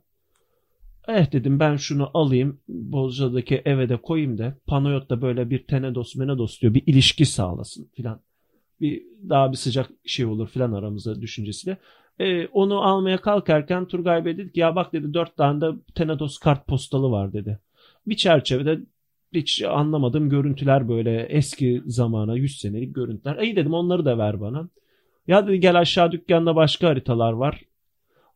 Eh 1.07 1.31
dedim 1.31 1.59
ben 1.59 1.75
şunu 1.75 2.11
alayım. 2.13 2.59
Bozca'daki 2.67 3.61
eve 3.65 3.89
de 3.89 3.97
koyayım 3.97 4.37
da 4.37 4.57
Panayot'ta 4.67 5.21
böyle 5.21 5.49
bir 5.49 5.67
Tenedos 5.67 6.15
Menedos 6.15 6.61
diyor. 6.61 6.73
Bir 6.73 6.83
ilişki 6.85 7.25
sağlasın 7.25 7.89
filan. 7.93 8.19
Bir 8.81 9.03
daha 9.29 9.51
bir 9.51 9.57
sıcak 9.57 9.89
şey 10.05 10.25
olur 10.25 10.47
filan 10.47 10.73
aramızda 10.73 11.21
düşüncesiyle. 11.21 11.77
E, 12.19 12.47
onu 12.47 12.81
almaya 12.81 13.17
kalkarken 13.17 13.85
Turgay 13.87 14.25
Bey 14.25 14.37
dedi 14.37 14.51
ki 14.51 14.59
ya 14.59 14.75
bak 14.75 14.93
dedi 14.93 15.13
dört 15.13 15.37
tane 15.37 15.61
de 15.61 15.71
Tenedos 15.95 16.37
kart 16.37 16.67
postalı 16.67 17.11
var 17.11 17.33
dedi. 17.33 17.59
Bir 18.07 18.15
çerçevede 18.15 18.79
hiç 19.33 19.63
anlamadığım 19.63 20.29
görüntüler 20.29 20.89
böyle 20.89 21.21
eski 21.21 21.81
zamana 21.85 22.35
100 22.35 22.59
senelik 22.59 22.95
görüntüler. 22.95 23.37
İyi 23.37 23.55
dedim 23.55 23.73
onları 23.73 24.05
da 24.05 24.17
ver 24.17 24.41
bana. 24.41 24.69
Ya 25.27 25.47
dedi 25.47 25.59
gel 25.59 25.79
aşağı 25.79 26.11
dükkanda 26.11 26.55
başka 26.55 26.87
haritalar 26.87 27.33
var. 27.33 27.61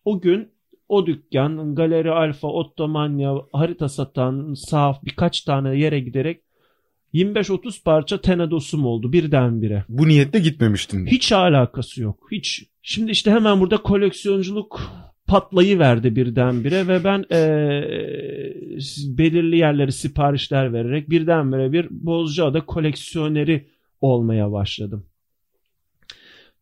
O 0.06 0.22
gün 0.22 0.52
o 0.90 1.06
dükkan 1.06 1.76
Galeri 1.76 2.12
Alfa, 2.12 2.48
Ottomanya 2.48 3.36
harita 3.54 3.90
satan 3.90 4.54
sahaf 4.54 5.06
birkaç 5.06 5.42
tane 5.42 5.80
yere 5.80 6.00
giderek 6.00 6.42
25-30 7.14 7.84
parça 7.84 8.22
tenedosum 8.22 8.86
oldu 8.86 9.14
birdenbire. 9.14 9.86
Bu 9.90 10.08
niyetle 10.08 10.40
gitmemiştin. 10.40 11.06
Hiç 11.06 11.32
alakası 11.32 12.02
yok. 12.02 12.28
Hiç. 12.32 12.64
Şimdi 12.82 13.12
işte 13.12 13.32
hemen 13.32 13.60
burada 13.60 13.78
koleksiyonculuk 13.78 14.82
patlayı 15.28 15.80
verdi 15.80 16.16
birdenbire 16.16 16.88
ve 16.88 17.04
ben 17.04 17.26
e, 17.32 17.40
belirli 19.18 19.58
yerleri 19.58 19.92
siparişler 19.92 20.74
vererek 20.74 21.10
birdenbire 21.10 21.72
bir 21.72 21.88
Bozcaada 21.92 22.66
koleksiyoneri 22.66 23.68
olmaya 24.02 24.52
başladım. 24.52 25.06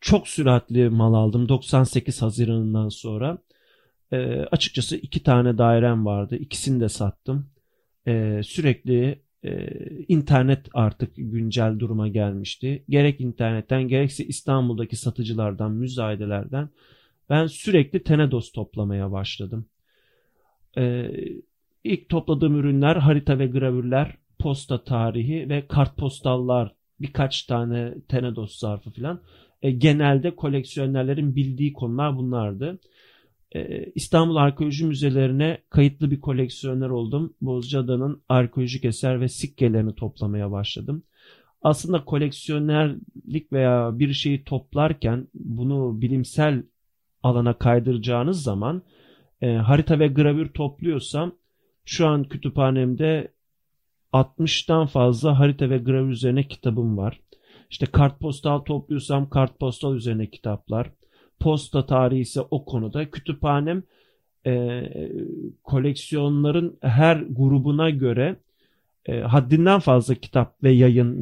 Çok 0.01 0.27
süratli 0.27 0.89
mal 0.89 1.13
aldım 1.13 1.49
98 1.49 2.21
Haziran'ından 2.21 2.89
sonra. 2.89 3.37
E, 4.11 4.17
açıkçası 4.51 4.95
iki 4.95 5.23
tane 5.23 5.57
dairem 5.57 6.05
vardı. 6.05 6.35
İkisini 6.35 6.79
de 6.79 6.89
sattım. 6.89 7.49
E, 8.07 8.41
sürekli 8.43 9.19
e, 9.43 9.69
internet 10.07 10.67
artık 10.73 11.13
güncel 11.15 11.79
duruma 11.79 12.07
gelmişti. 12.07 12.83
Gerek 12.89 13.21
internetten 13.21 13.87
gerekse 13.87 14.25
İstanbul'daki 14.25 14.95
satıcılardan, 14.95 15.71
müzayedelerden 15.71 16.69
ben 17.29 17.47
sürekli 17.47 18.03
Tenedos 18.03 18.51
toplamaya 18.51 19.11
başladım. 19.11 19.65
E, 20.77 21.11
ilk 21.83 22.09
topladığım 22.09 22.55
ürünler 22.55 22.95
harita 22.95 23.39
ve 23.39 23.47
gravürler, 23.47 24.17
posta 24.39 24.83
tarihi 24.83 25.49
ve 25.49 25.67
kartpostallar, 25.67 26.75
birkaç 27.01 27.43
tane 27.43 27.93
Tenedos 28.07 28.59
zarfı 28.59 28.91
falan. 28.91 29.21
E, 29.61 29.71
genelde 29.71 30.35
koleksiyonerlerin 30.35 31.35
bildiği 31.35 31.73
konular 31.73 32.17
bunlardı. 32.17 32.79
Ee, 33.55 33.91
İstanbul 33.95 34.35
Arkeoloji 34.35 34.85
Müzelerine 34.85 35.57
kayıtlı 35.69 36.11
bir 36.11 36.21
koleksiyoner 36.21 36.89
oldum. 36.89 37.33
Bozcaada'nın 37.41 38.21
arkeolojik 38.29 38.85
eser 38.85 39.21
ve 39.21 39.27
sikkelerini 39.27 39.95
toplamaya 39.95 40.51
başladım. 40.51 41.03
Aslında 41.61 42.05
koleksiyonerlik 42.05 43.53
veya 43.53 43.99
bir 43.99 44.13
şeyi 44.13 44.43
toplarken 44.43 45.27
bunu 45.33 46.01
bilimsel 46.01 46.63
alana 47.23 47.57
kaydıracağınız 47.57 48.43
zaman 48.43 48.81
e, 49.41 49.53
harita 49.53 49.99
ve 49.99 50.07
gravür 50.07 50.47
topluyorsam 50.47 51.35
şu 51.85 52.07
an 52.07 52.23
kütüphanemde 52.23 53.33
60'tan 54.13 54.87
fazla 54.87 55.39
harita 55.39 55.69
ve 55.69 55.77
gravür 55.77 56.09
üzerine 56.09 56.47
kitabım 56.47 56.97
var. 56.97 57.19
İşte 57.69 57.85
kartpostal 57.85 58.59
topluyorsam 58.59 59.29
kartpostal 59.29 59.95
üzerine 59.95 60.29
kitaplar 60.29 60.91
posta 61.39 61.85
tarihi 61.85 62.21
ise 62.21 62.41
o 62.41 62.65
konuda. 62.65 63.11
Kütüphanem 63.11 63.83
e, 64.45 64.83
koleksiyonların 65.63 66.77
her 66.81 67.15
grubuna 67.15 67.89
göre 67.89 68.35
e, 69.05 69.19
haddinden 69.19 69.79
fazla 69.79 70.15
kitap 70.15 70.63
ve 70.63 70.71
yayın, 70.71 71.15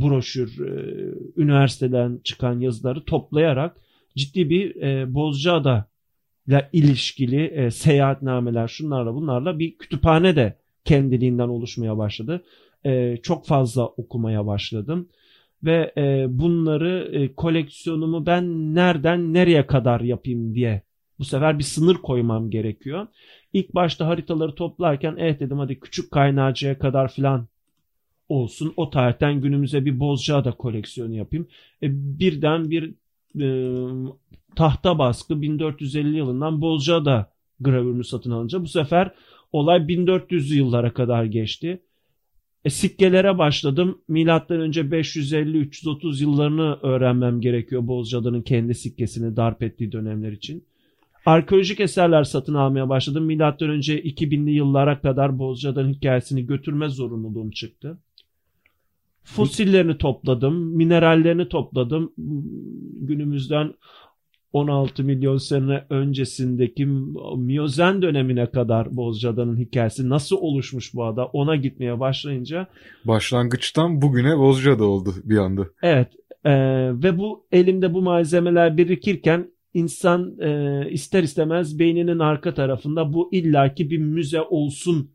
broşür, 0.00 0.66
e, 0.66 1.14
üniversiteden 1.36 2.20
çıkan 2.24 2.60
yazıları 2.60 3.04
toplayarak 3.04 3.76
ciddi 4.16 4.50
bir 4.50 4.82
e, 4.82 5.14
Bozcaada 5.14 5.90
ile 6.48 6.68
ilişkili 6.72 7.44
e, 7.44 7.70
seyahatnameler 7.70 8.68
şunlarla 8.68 9.14
bunlarla 9.14 9.58
bir 9.58 9.78
kütüphane 9.78 10.36
de 10.36 10.56
kendiliğinden 10.84 11.48
oluşmaya 11.48 11.98
başladı. 11.98 12.44
E, 12.84 13.16
çok 13.22 13.46
fazla 13.46 13.86
okumaya 13.86 14.46
başladım 14.46 15.08
ve 15.64 15.92
e, 15.96 16.26
bunları 16.28 17.10
e, 17.12 17.34
koleksiyonumu 17.34 18.26
ben 18.26 18.74
nereden 18.74 19.34
nereye 19.34 19.66
kadar 19.66 20.00
yapayım 20.00 20.54
diye 20.54 20.82
bu 21.18 21.24
sefer 21.24 21.58
bir 21.58 21.64
sınır 21.64 21.94
koymam 21.94 22.50
gerekiyor. 22.50 23.06
İlk 23.52 23.74
başta 23.74 24.06
haritaları 24.06 24.54
toplarken 24.54 25.14
evet 25.18 25.40
dedim 25.40 25.58
hadi 25.58 25.80
küçük 25.80 26.10
kaynağıcıya 26.10 26.78
kadar 26.78 27.12
filan 27.12 27.46
olsun. 28.28 28.72
O 28.76 28.90
tarihten 28.90 29.40
günümüze 29.40 29.84
bir 29.84 30.00
Bozcaada 30.00 30.52
koleksiyonu 30.52 31.14
yapayım. 31.14 31.48
E, 31.82 32.18
birden 32.18 32.70
bir 32.70 32.94
e, 33.40 33.46
tahta 34.56 34.98
baskı 34.98 35.42
1450 35.42 36.16
yılından 36.16 36.60
Bozcaada 36.60 37.32
gravürünü 37.60 38.04
satın 38.04 38.30
alınca 38.30 38.62
bu 38.62 38.68
sefer 38.68 39.10
olay 39.52 39.88
1400 39.88 40.50
yıllara 40.50 40.94
kadar 40.94 41.24
geçti. 41.24 41.82
E, 42.64 42.70
sikkelere 42.70 43.38
başladım. 43.38 43.98
Milattan 44.08 44.60
önce 44.60 44.80
550-330 44.80 46.22
yıllarını 46.22 46.78
öğrenmem 46.82 47.40
gerekiyor 47.40 47.86
Bozcaada'nın 47.86 48.42
kendi 48.42 48.74
sikkesini 48.74 49.36
darp 49.36 49.62
ettiği 49.62 49.92
dönemler 49.92 50.32
için. 50.32 50.64
Arkeolojik 51.26 51.80
eserler 51.80 52.24
satın 52.24 52.54
almaya 52.54 52.88
başladım. 52.88 53.24
Milattan 53.24 53.70
önce 53.70 54.02
2000'li 54.02 54.50
yıllara 54.50 55.00
kadar 55.00 55.38
Bozcaada'nın 55.38 55.92
hikayesini 55.92 56.46
götürme 56.46 56.88
zorunluluğum 56.88 57.50
çıktı. 57.50 57.98
Fosillerini 59.22 59.98
topladım, 59.98 60.76
minerallerini 60.76 61.48
topladım. 61.48 62.12
Günümüzden 63.00 63.74
16 64.52 65.04
milyon 65.04 65.36
sene 65.36 65.84
öncesindeki 65.90 66.86
Miyozen 67.36 68.02
dönemine 68.02 68.46
kadar 68.46 68.96
Bozcaada'nın 68.96 69.56
hikayesi 69.56 70.08
nasıl 70.08 70.36
oluşmuş 70.36 70.94
bu 70.94 71.04
ada 71.04 71.26
ona 71.26 71.56
gitmeye 71.56 72.00
başlayınca 72.00 72.66
Başlangıçtan 73.04 74.02
bugüne 74.02 74.38
Bozcaada 74.38 74.84
oldu 74.84 75.14
bir 75.24 75.36
anda. 75.38 75.66
evet 75.82 76.08
e, 76.44 76.52
ve 77.02 77.18
bu 77.18 77.46
elimde 77.52 77.94
bu 77.94 78.02
malzemeler 78.02 78.76
birikirken 78.76 79.50
insan 79.74 80.38
e, 80.40 80.90
ister 80.90 81.22
istemez 81.22 81.78
beyninin 81.78 82.18
arka 82.18 82.54
tarafında 82.54 83.12
bu 83.12 83.28
illaki 83.32 83.90
bir 83.90 83.98
müze 83.98 84.42
olsun 84.42 85.10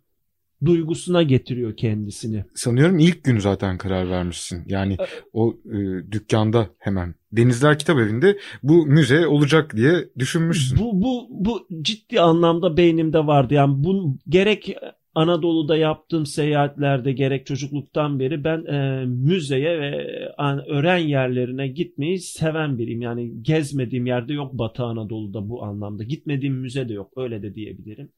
duygusuna 0.66 1.24
getiriyor 1.24 1.78
kendisini. 1.78 2.46
Sanıyorum 2.54 3.00
ilk 3.00 3.24
gün 3.24 3.40
zaten 3.40 3.78
karar 3.78 4.10
vermişsin. 4.10 4.64
Yani 4.68 4.98
o 5.34 5.56
e, 5.66 6.12
dükkanda 6.12 6.70
hemen 6.80 7.16
Denizler 7.32 7.80
Kitap 7.80 8.00
Evi'nde 8.00 8.38
bu 8.64 8.86
müze 8.86 9.28
olacak 9.28 9.76
diye 9.76 10.10
düşünmüşsün. 10.20 10.80
Bu 10.80 11.02
bu 11.02 11.28
bu 11.30 11.68
ciddi 11.82 12.22
anlamda 12.22 12.78
beynimde 12.78 13.28
vardı. 13.28 13.54
Yani 13.54 13.84
bu 13.84 14.18
gerek 14.30 14.76
Anadolu'da 15.16 15.78
yaptığım 15.78 16.26
seyahatlerde 16.26 17.12
gerek 17.12 17.46
çocukluktan 17.46 18.20
beri 18.20 18.44
ben 18.44 18.66
e, 18.66 19.06
müzeye 19.06 19.80
ve 19.80 20.08
an, 20.38 20.70
öğren 20.70 20.98
yerlerine 20.98 21.68
gitmeyi 21.68 22.20
seven 22.20 22.78
biriyim. 22.78 23.02
Yani 23.02 23.44
gezmediğim 23.44 24.06
yerde 24.06 24.34
yok 24.34 24.54
Batı 24.54 24.84
Anadolu'da 24.84 25.50
bu 25.50 25.64
anlamda. 25.64 26.04
Gitmediğim 26.04 26.56
müze 26.56 26.90
de 26.90 26.94
yok 26.94 27.14
öyle 27.16 27.42
de 27.42 27.56
diyebilirim. 27.56 28.12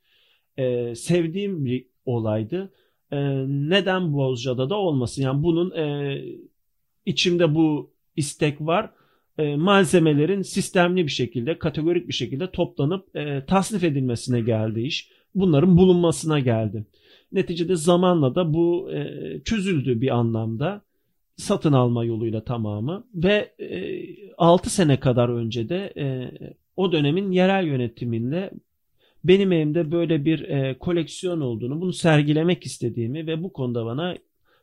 E, 0.58 0.96
sevdiğim 0.96 1.66
bir 1.66 1.86
olaydı. 2.08 2.72
E, 3.12 3.18
neden 3.48 4.14
Bozcaada 4.14 4.70
da 4.70 4.76
olmasın? 4.76 5.22
Yani 5.22 5.44
bunun 5.44 5.72
e, 5.72 6.18
içimde 7.06 7.56
bu 7.56 7.92
istek 8.16 8.62
var. 8.62 8.90
E, 9.38 9.56
malzemelerin 9.56 10.42
sistemli 10.42 11.06
bir 11.06 11.12
şekilde, 11.12 11.60
kategorik 11.60 12.08
bir 12.08 12.14
şekilde 12.14 12.52
toplanıp 12.52 13.16
e, 13.16 13.46
tasnif 13.46 13.84
edilmesine 13.84 14.42
geldi 14.42 14.82
iş. 14.82 15.10
Bunların 15.36 15.78
bulunmasına 15.78 16.40
geldi. 16.40 16.86
Neticede 17.32 17.76
zamanla 17.76 18.36
da 18.36 18.54
bu 18.54 18.92
e, 18.92 19.42
çözüldü 19.46 20.02
bir 20.02 20.16
anlamda. 20.16 20.82
Satın 21.36 21.74
alma 21.74 22.06
yoluyla 22.06 22.44
tamamı 22.44 23.08
ve 23.16 23.54
e, 23.60 23.78
6 24.38 24.70
sene 24.70 25.00
kadar 25.00 25.30
önce 25.30 25.70
de 25.70 25.94
e, 25.98 26.32
o 26.76 26.92
dönemin 26.92 27.32
yerel 27.32 27.68
yönetimiyle 27.68 28.52
benim 29.24 29.52
elimde 29.52 29.92
böyle 29.92 30.26
bir 30.26 30.40
e, 30.40 30.78
koleksiyon 30.78 31.42
olduğunu, 31.42 31.82
bunu 31.82 31.94
sergilemek 31.94 32.66
istediğimi 32.66 33.28
ve 33.28 33.44
bu 33.44 33.54
konuda 33.54 33.86
bana 33.86 34.16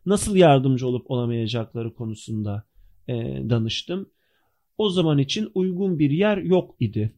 nasıl 0.07 0.37
yardımcı 0.37 0.89
olup 0.89 1.11
olamayacakları 1.11 1.95
konusunda 1.95 2.65
e, 3.09 3.15
danıştım. 3.51 4.11
O 4.79 4.91
zaman 4.91 5.19
için 5.19 5.51
uygun 5.55 5.99
bir 5.99 6.11
yer 6.11 6.37
yok 6.37 6.75
idi. 6.81 7.13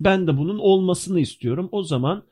Ben 0.00 0.26
de 0.26 0.38
bunun 0.38 0.58
olmasını 0.58 1.20
istiyorum. 1.20 1.68
O 1.72 1.82
zaman 1.82 2.22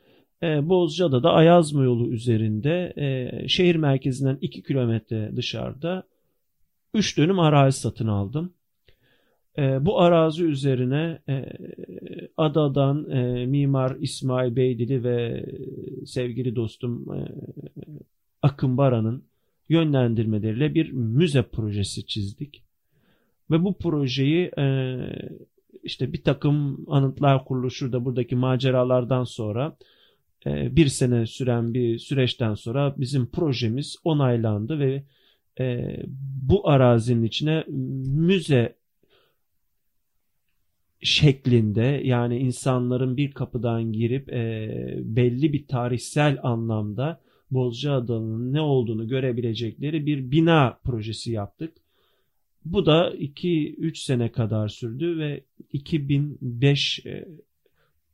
e, 0.42 0.68
Bozcaada'da 0.68 1.32
Ayazma 1.32 1.84
yolu 1.84 2.10
üzerinde 2.10 2.92
e, 2.96 3.48
şehir 3.48 3.76
merkezinden 3.76 4.38
2 4.40 4.62
kilometre 4.62 5.36
dışarıda 5.36 6.02
3 6.94 7.18
dönüm 7.18 7.38
arazi 7.38 7.80
satın 7.80 8.06
aldım. 8.06 8.52
E, 9.58 9.86
bu 9.86 10.00
arazi 10.00 10.44
üzerine 10.44 11.18
e, 11.28 11.44
Ada'dan 12.36 13.10
e, 13.10 13.46
Mimar 13.46 13.96
İsmail 14.00 14.56
Beydili 14.56 15.04
ve 15.04 15.46
sevgili 16.06 16.56
dostum 16.56 17.14
e, 17.14 17.28
Akın 18.42 18.76
Baran'ın 18.76 19.24
yönlendirmeleriyle 19.68 20.74
bir 20.74 20.92
müze 20.92 21.42
projesi 21.42 22.06
çizdik. 22.06 22.62
Ve 23.50 23.64
bu 23.64 23.78
projeyi 23.78 24.50
e, 24.58 24.96
işte 25.82 26.12
bir 26.12 26.22
takım 26.22 26.84
anıtlar 26.90 27.44
kuruluşu 27.44 27.92
da 27.92 28.04
buradaki 28.04 28.36
maceralardan 28.36 29.24
sonra 29.24 29.76
e, 30.46 30.76
bir 30.76 30.86
sene 30.86 31.26
süren 31.26 31.74
bir 31.74 31.98
süreçten 31.98 32.54
sonra 32.54 32.94
bizim 32.98 33.26
projemiz 33.26 33.96
onaylandı 34.04 34.78
ve 34.78 35.02
e, 35.60 35.96
bu 36.42 36.68
arazinin 36.68 37.22
içine 37.22 37.64
müze 38.06 38.76
şeklinde 41.00 42.00
yani 42.04 42.38
insanların 42.38 43.16
bir 43.16 43.32
kapıdan 43.32 43.92
girip 43.92 44.32
e, 44.32 44.98
belli 45.02 45.52
bir 45.52 45.66
tarihsel 45.66 46.38
anlamda 46.42 47.20
Bozcaada'nın 47.50 48.52
ne 48.52 48.60
olduğunu 48.60 49.08
görebilecekleri 49.08 50.06
bir 50.06 50.30
bina 50.30 50.78
projesi 50.84 51.32
yaptık. 51.32 51.76
Bu 52.64 52.86
da 52.86 53.14
2-3 53.14 53.96
sene 54.04 54.32
kadar 54.32 54.68
sürdü 54.68 55.18
ve 55.18 55.44
2005 55.72 57.06
e, 57.06 57.28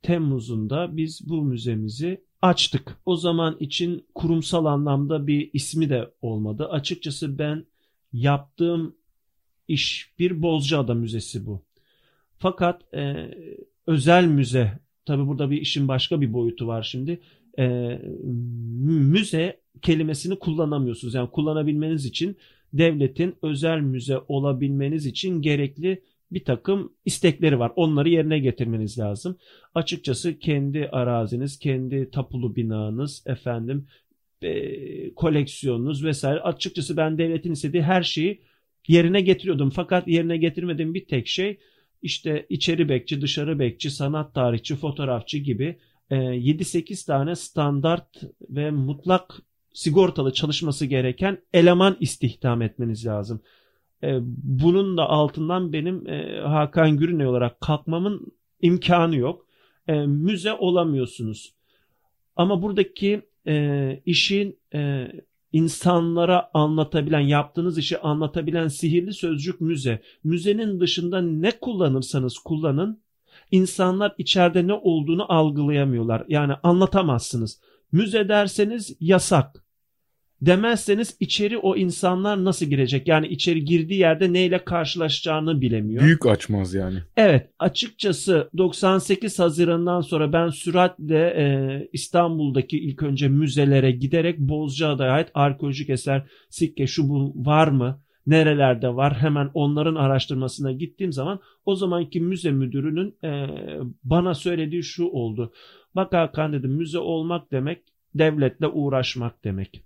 Temmuz'unda 0.01 0.97
biz 0.97 1.29
bu 1.29 1.43
müzemizi 1.43 2.21
açtık. 2.41 2.97
O 3.05 3.15
zaman 3.15 3.57
için 3.59 4.05
kurumsal 4.15 4.65
anlamda 4.65 5.27
bir 5.27 5.49
ismi 5.53 5.89
de 5.89 6.11
olmadı. 6.21 6.67
Açıkçası 6.69 7.39
ben 7.39 7.65
yaptığım 8.13 8.95
iş 9.67 10.11
bir 10.19 10.41
Bozcaada 10.41 10.93
Müzesi 10.93 11.45
bu. 11.45 11.63
Fakat 12.41 12.93
e, 12.93 13.31
özel 13.87 14.25
müze, 14.25 14.71
tabi 15.05 15.27
burada 15.27 15.51
bir 15.51 15.61
işin 15.61 15.87
başka 15.87 16.21
bir 16.21 16.33
boyutu 16.33 16.67
var 16.67 16.83
şimdi. 16.83 17.21
E, 17.59 17.97
müze 18.83 19.61
kelimesini 19.81 20.39
kullanamıyorsunuz. 20.39 21.13
Yani 21.13 21.29
kullanabilmeniz 21.29 22.05
için 22.05 22.37
devletin 22.73 23.35
özel 23.41 23.79
müze 23.79 24.19
olabilmeniz 24.27 25.05
için 25.05 25.41
gerekli 25.41 26.01
bir 26.31 26.43
takım 26.43 26.93
istekleri 27.05 27.59
var. 27.59 27.71
Onları 27.75 28.09
yerine 28.09 28.39
getirmeniz 28.39 28.99
lazım. 28.99 29.37
Açıkçası 29.75 30.39
kendi 30.39 30.89
araziniz, 30.91 31.59
kendi 31.59 32.11
tapulu 32.11 32.55
binanız, 32.55 33.23
efendim 33.25 33.87
e, 34.41 35.13
koleksiyonunuz 35.13 36.05
vesaire. 36.05 36.39
Açıkçası 36.39 36.97
ben 36.97 37.17
devletin 37.17 37.51
istediği 37.51 37.83
her 37.83 38.03
şeyi 38.03 38.41
yerine 38.87 39.21
getiriyordum. 39.21 39.69
Fakat 39.69 40.07
yerine 40.07 40.37
getirmediğim 40.37 40.93
bir 40.93 41.05
tek 41.05 41.27
şey 41.27 41.57
işte 42.01 42.45
içeri 42.49 42.89
bekçi, 42.89 43.21
dışarı 43.21 43.59
bekçi, 43.59 43.91
sanat 43.91 44.33
tarihçi, 44.33 44.75
fotoğrafçı 44.75 45.37
gibi 45.37 45.77
7-8 46.11 47.05
tane 47.07 47.35
standart 47.35 48.23
ve 48.49 48.71
mutlak 48.71 49.41
sigortalı 49.73 50.33
çalışması 50.33 50.85
gereken 50.85 51.37
eleman 51.53 51.97
istihdam 51.99 52.61
etmeniz 52.61 53.05
lazım. 53.05 53.41
Bunun 54.43 54.97
da 54.97 55.09
altından 55.09 55.73
benim 55.73 56.05
Hakan 56.43 56.97
Gürüney 56.97 57.27
olarak 57.27 57.61
kalkmamın 57.61 58.31
imkanı 58.61 59.15
yok. 59.15 59.47
Müze 60.05 60.53
olamıyorsunuz. 60.53 61.53
Ama 62.35 62.61
buradaki 62.61 63.21
işin 64.05 64.59
insanlara 65.53 66.49
anlatabilen, 66.53 67.19
yaptığınız 67.19 67.77
işi 67.77 67.99
anlatabilen 67.99 68.67
sihirli 68.67 69.13
sözcük 69.13 69.61
müze. 69.61 70.01
Müzenin 70.23 70.79
dışında 70.79 71.21
ne 71.21 71.51
kullanırsanız 71.51 72.37
kullanın, 72.37 73.01
insanlar 73.51 74.15
içeride 74.17 74.67
ne 74.67 74.73
olduğunu 74.73 75.33
algılayamıyorlar. 75.33 76.25
Yani 76.27 76.53
anlatamazsınız. 76.63 77.59
Müze 77.91 78.29
derseniz 78.29 78.95
yasak 78.99 79.60
demezseniz 80.41 81.17
içeri 81.19 81.57
o 81.57 81.75
insanlar 81.75 82.43
nasıl 82.43 82.65
girecek? 82.65 83.07
Yani 83.07 83.27
içeri 83.27 83.65
girdiği 83.65 83.99
yerde 83.99 84.33
neyle 84.33 84.63
karşılaşacağını 84.65 85.61
bilemiyor. 85.61 86.03
Büyük 86.03 86.25
açmaz 86.25 86.73
yani. 86.73 86.97
Evet 87.17 87.49
açıkçası 87.59 88.49
98 88.57 89.39
Haziran'dan 89.39 90.01
sonra 90.01 90.33
ben 90.33 90.49
süratle 90.49 91.19
e, 91.37 91.89
İstanbul'daki 91.93 92.79
ilk 92.79 93.03
önce 93.03 93.27
müzelere 93.27 93.91
giderek 93.91 94.39
Bozcaada'ya 94.39 95.11
ait 95.11 95.27
arkeolojik 95.33 95.89
eser 95.89 96.23
sikke 96.49 96.87
şu 96.87 97.09
bu 97.09 97.33
var 97.35 97.67
mı? 97.67 98.01
Nerelerde 98.27 98.95
var? 98.95 99.17
Hemen 99.17 99.49
onların 99.53 99.95
araştırmasına 99.95 100.71
gittiğim 100.71 101.13
zaman 101.13 101.39
o 101.65 101.75
zamanki 101.75 102.21
müze 102.21 102.51
müdürünün 102.51 103.15
e, 103.23 103.47
bana 104.03 104.33
söylediği 104.33 104.83
şu 104.83 105.05
oldu. 105.05 105.53
Bak 105.95 106.13
Hakan 106.13 106.53
dedim 106.53 106.71
müze 106.71 106.99
olmak 106.99 107.51
demek 107.51 107.81
devletle 108.15 108.67
uğraşmak 108.67 109.43
demek. 109.43 109.83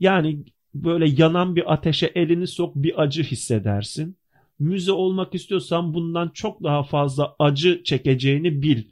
Yani 0.00 0.44
böyle 0.74 1.08
yanan 1.08 1.56
bir 1.56 1.72
ateşe 1.72 2.12
elini 2.14 2.46
sok 2.46 2.76
bir 2.76 3.02
acı 3.02 3.22
hissedersin. 3.22 4.16
Müze 4.58 4.92
olmak 4.92 5.34
istiyorsan 5.34 5.94
bundan 5.94 6.28
çok 6.28 6.62
daha 6.62 6.82
fazla 6.82 7.36
acı 7.38 7.82
çekeceğini 7.84 8.62
bil. 8.62 8.84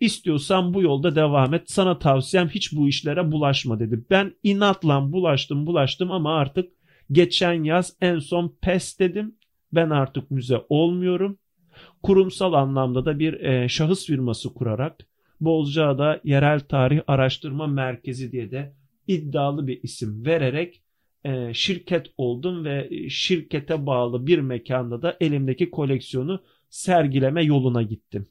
İstiyorsan 0.00 0.74
bu 0.74 0.82
yolda 0.82 1.14
devam 1.14 1.54
et. 1.54 1.62
Sana 1.66 1.98
tavsiyem 1.98 2.48
hiç 2.48 2.72
bu 2.72 2.88
işlere 2.88 3.32
bulaşma 3.32 3.80
dedi. 3.80 4.04
Ben 4.10 4.34
inatla 4.42 5.12
bulaştım 5.12 5.66
bulaştım 5.66 6.10
ama 6.10 6.34
artık 6.34 6.72
geçen 7.12 7.64
yaz 7.64 7.96
en 8.00 8.18
son 8.18 8.56
pes 8.62 8.98
dedim. 8.98 9.34
Ben 9.72 9.90
artık 9.90 10.30
müze 10.30 10.60
olmuyorum. 10.68 11.38
Kurumsal 12.02 12.52
anlamda 12.52 13.04
da 13.04 13.18
bir 13.18 13.40
e, 13.40 13.68
şahıs 13.68 14.06
firması 14.06 14.54
kurarak 14.54 14.96
Bozcaada 15.40 16.20
Yerel 16.24 16.60
Tarih 16.60 17.00
Araştırma 17.06 17.66
Merkezi 17.66 18.32
diye 18.32 18.50
de 18.50 18.74
iddialı 19.06 19.66
bir 19.66 19.82
isim 19.82 20.26
vererek 20.26 20.82
e, 21.24 21.54
şirket 21.54 22.06
oldum 22.16 22.64
ve 22.64 22.90
şirkete 23.08 23.86
bağlı 23.86 24.26
bir 24.26 24.38
mekanda 24.38 25.02
da 25.02 25.16
elimdeki 25.20 25.70
koleksiyonu 25.70 26.42
sergileme 26.70 27.44
yoluna 27.44 27.82
gittim. 27.82 28.26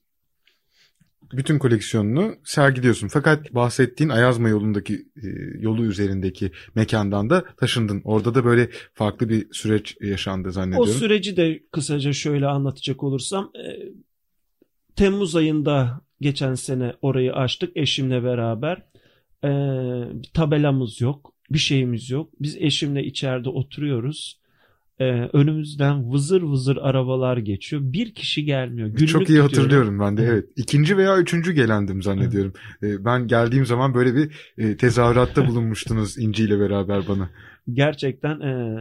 Bütün 1.33 1.59
koleksiyonunu 1.59 2.35
sergiliyorsun. 2.43 3.07
Fakat 3.07 3.53
bahsettiğin 3.53 4.09
Ayazma 4.09 4.49
yolundaki 4.49 4.93
e, 4.93 5.27
yolu 5.59 5.85
üzerindeki 5.85 6.51
mekandan 6.75 7.29
da 7.29 7.45
taşındın. 7.57 8.01
Orada 8.03 8.35
da 8.35 8.45
böyle 8.45 8.69
farklı 8.93 9.29
bir 9.29 9.47
süreç 9.51 9.97
yaşandı 10.01 10.51
zannediyorum. 10.51 10.89
O 10.89 10.93
süreci 10.93 11.37
de 11.37 11.63
kısaca 11.71 12.13
şöyle 12.13 12.47
anlatacak 12.47 13.03
olursam 13.03 13.51
e, 13.55 13.91
Temmuz 14.95 15.35
ayında 15.35 16.01
geçen 16.21 16.55
sene 16.55 16.93
orayı 17.01 17.33
açtık 17.33 17.77
eşimle 17.77 18.23
beraber. 18.23 18.83
E, 19.43 19.49
tabelamız 20.33 21.01
yok, 21.01 21.33
bir 21.49 21.59
şeyimiz 21.59 22.09
yok. 22.09 22.29
Biz 22.39 22.57
eşimle 22.59 23.03
içeride 23.03 23.49
oturuyoruz. 23.49 24.41
Ee, 24.99 25.29
önümüzden 25.33 26.11
vızır 26.11 26.41
vızır 26.41 26.77
arabalar 26.77 27.37
geçiyor. 27.37 27.81
Bir 27.85 28.13
kişi 28.13 28.45
gelmiyor. 28.45 28.87
Günlük 28.87 29.09
Çok 29.09 29.21
iyi 29.21 29.25
tutuyorum. 29.25 29.49
hatırlıyorum 29.49 29.99
ben 29.99 30.17
de 30.17 30.23
evet. 30.23 30.45
İkinci 30.55 30.97
veya 30.97 31.17
üçüncü 31.17 31.51
gelendim 31.53 32.01
zannediyorum. 32.01 32.53
Ee, 32.83 33.05
Ben 33.05 33.27
geldiğim 33.27 33.65
zaman 33.65 33.93
böyle 33.93 34.15
bir 34.15 34.31
e, 34.57 34.77
tezahüratta 34.77 35.47
bulunmuştunuz 35.47 36.17
İnci 36.17 36.43
ile 36.43 36.59
beraber 36.59 37.07
bana. 37.07 37.29
Gerçekten 37.73 38.39
e, 38.39 38.79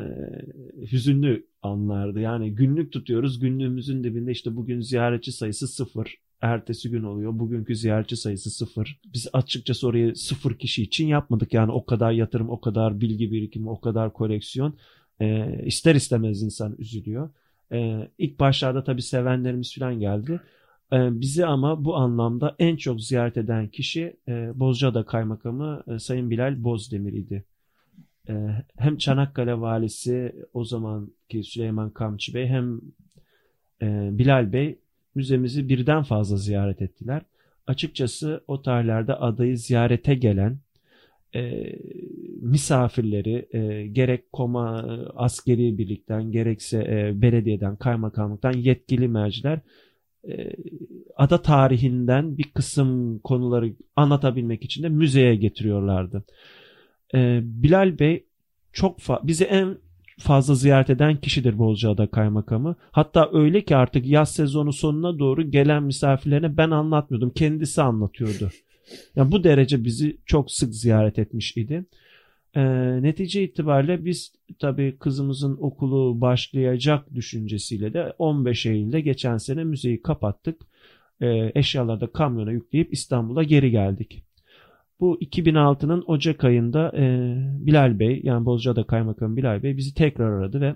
hüzünlü 0.92 1.46
anlardı. 1.62 2.20
Yani 2.20 2.54
günlük 2.54 2.92
tutuyoruz. 2.92 3.40
Günlüğümüzün 3.40 4.04
dibinde 4.04 4.30
işte 4.32 4.56
bugün 4.56 4.80
ziyaretçi 4.80 5.32
sayısı 5.32 5.68
sıfır. 5.68 6.16
Ertesi 6.40 6.90
gün 6.90 7.02
oluyor. 7.02 7.38
Bugünkü 7.38 7.76
ziyaretçi 7.76 8.16
sayısı 8.16 8.50
sıfır. 8.50 9.00
Biz 9.14 9.28
açıkçası 9.32 9.86
orayı 9.86 10.16
sıfır 10.16 10.58
kişi 10.58 10.82
için 10.82 11.06
yapmadık. 11.06 11.54
Yani 11.54 11.72
o 11.72 11.84
kadar 11.84 12.12
yatırım, 12.12 12.50
o 12.50 12.60
kadar 12.60 13.00
bilgi 13.00 13.32
birikimi, 13.32 13.70
o 13.70 13.80
kadar 13.80 14.12
koleksiyon. 14.12 14.76
E, 15.20 15.58
ister 15.64 15.94
istemez 15.94 16.42
insan 16.42 16.74
üzülüyor. 16.78 17.30
E, 17.72 18.08
ilk 18.18 18.40
başlarda 18.40 18.84
tabii 18.84 19.02
sevenlerimiz 19.02 19.74
falan 19.78 20.00
geldi. 20.00 20.40
E, 20.92 21.20
bizi 21.20 21.46
ama 21.46 21.84
bu 21.84 21.96
anlamda 21.96 22.56
en 22.58 22.76
çok 22.76 23.02
ziyaret 23.02 23.36
eden 23.36 23.68
kişi 23.68 24.16
e, 24.28 24.52
Bozcaada 24.54 25.04
Kaymakamı 25.06 25.82
e, 25.94 25.98
Sayın 25.98 26.30
Bilal 26.30 26.64
Bozdemir 26.64 27.12
idi. 27.12 27.44
Hem 28.76 28.96
Çanakkale 28.96 29.60
Valisi 29.60 30.32
o 30.52 30.64
zamanki 30.64 31.42
Süleyman 31.42 31.90
Kamçı 31.90 32.34
Bey 32.34 32.46
hem 32.46 32.80
e, 33.82 34.08
Bilal 34.18 34.52
Bey 34.52 34.78
müzemizi 35.14 35.68
birden 35.68 36.02
fazla 36.02 36.36
ziyaret 36.36 36.82
ettiler. 36.82 37.22
Açıkçası 37.66 38.44
o 38.48 38.62
tarihlerde 38.62 39.14
adayı 39.14 39.58
ziyarete 39.58 40.14
gelen 40.14 40.58
e, 41.34 41.72
misafirleri 42.40 43.48
e, 43.52 43.86
gerek 43.86 44.32
koma 44.32 44.80
e, 44.80 44.92
askeri 45.16 45.78
birlikten 45.78 46.32
gerekse 46.32 46.78
e, 46.78 47.22
belediyeden 47.22 47.76
kaymakamlıktan 47.76 48.52
yetkili 48.52 49.08
merciler 49.08 49.60
e, 50.28 50.52
ada 51.16 51.42
tarihinden 51.42 52.38
bir 52.38 52.44
kısım 52.44 53.18
konuları 53.18 53.72
anlatabilmek 53.96 54.64
için 54.64 54.82
de 54.82 54.88
müzeye 54.88 55.34
getiriyorlardı. 55.34 56.24
E, 57.14 57.40
Bilal 57.42 57.98
Bey 57.98 58.24
çok 58.72 58.98
bizi 59.22 59.44
en 59.44 59.76
fazla 60.20 60.54
ziyaret 60.54 60.90
eden 60.90 61.16
kişidir 61.16 61.58
Bozcaada 61.58 62.06
Kaymakamı. 62.06 62.76
Hatta 62.90 63.30
öyle 63.32 63.64
ki 63.64 63.76
artık 63.76 64.06
yaz 64.06 64.32
sezonu 64.32 64.72
sonuna 64.72 65.18
doğru 65.18 65.50
gelen 65.50 65.82
misafirlerine 65.82 66.56
ben 66.56 66.70
anlatmıyordum. 66.70 67.30
Kendisi 67.30 67.82
anlatıyordu. 67.82 68.50
Yani 69.16 69.32
bu 69.32 69.44
derece 69.44 69.84
bizi 69.84 70.16
çok 70.26 70.52
sık 70.52 70.74
ziyaret 70.74 71.18
etmiş 71.18 71.56
idi. 71.56 71.84
Ee, 72.54 72.62
netice 73.02 73.42
itibariyle 73.42 74.04
biz 74.04 74.32
tabii 74.58 74.96
kızımızın 74.98 75.56
okulu 75.60 76.20
başlayacak 76.20 77.14
düşüncesiyle 77.14 77.94
de 77.94 78.14
15 78.18 78.66
Eylül'de 78.66 79.00
geçen 79.00 79.36
sene 79.36 79.64
müzeyi 79.64 80.02
kapattık. 80.02 80.60
Ee, 81.20 81.52
eşyaları 81.54 82.00
da 82.00 82.06
kamyona 82.06 82.52
yükleyip 82.52 82.92
İstanbul'a 82.92 83.42
geri 83.42 83.70
geldik. 83.70 84.24
Bu 85.00 85.18
2006'nın 85.20 86.04
Ocak 86.06 86.44
ayında 86.44 86.92
e, 86.96 87.34
Bilal 87.66 87.98
Bey 87.98 88.20
yani 88.24 88.44
Bozcaada 88.44 88.84
Kaymakamı 88.84 89.36
Bilal 89.36 89.62
Bey 89.62 89.76
bizi 89.76 89.94
tekrar 89.94 90.32
aradı 90.32 90.60
ve 90.60 90.74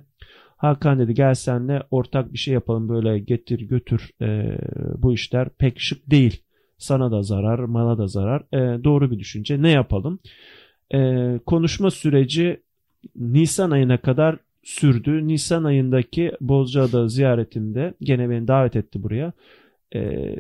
Hakan 0.57 0.99
dedi 0.99 1.15
gel 1.15 1.35
senle 1.35 1.83
ortak 1.91 2.33
bir 2.33 2.39
şey 2.39 2.55
yapalım 2.55 2.89
böyle 2.89 3.19
getir 3.19 3.61
götür 3.61 4.11
e, 4.21 4.59
bu 4.99 5.13
işler 5.13 5.49
pek 5.49 5.81
şık 5.81 6.11
değil. 6.11 6.43
Sana 6.79 7.11
da 7.11 7.23
zarar, 7.23 7.59
mala 7.59 7.99
da 7.99 8.07
zarar. 8.07 8.43
E, 8.53 8.85
doğru 8.85 9.11
bir 9.11 9.19
düşünce. 9.19 9.63
Ne 9.63 9.71
yapalım? 9.71 10.19
E, 10.95 11.41
konuşma 11.47 11.91
süreci 11.91 12.63
Nisan 13.17 13.71
ayına 13.71 13.99
kadar 13.99 14.39
sürdü. 14.63 15.27
Nisan 15.29 15.65
ayındaki 15.65 16.33
Bozcaada 16.41 17.09
ziyaretimde 17.09 17.95
gene 18.01 18.31
beni 18.31 18.49
davet 18.49 18.77
etti 18.77 19.03
buraya. 19.03 19.33
E, 19.95 20.35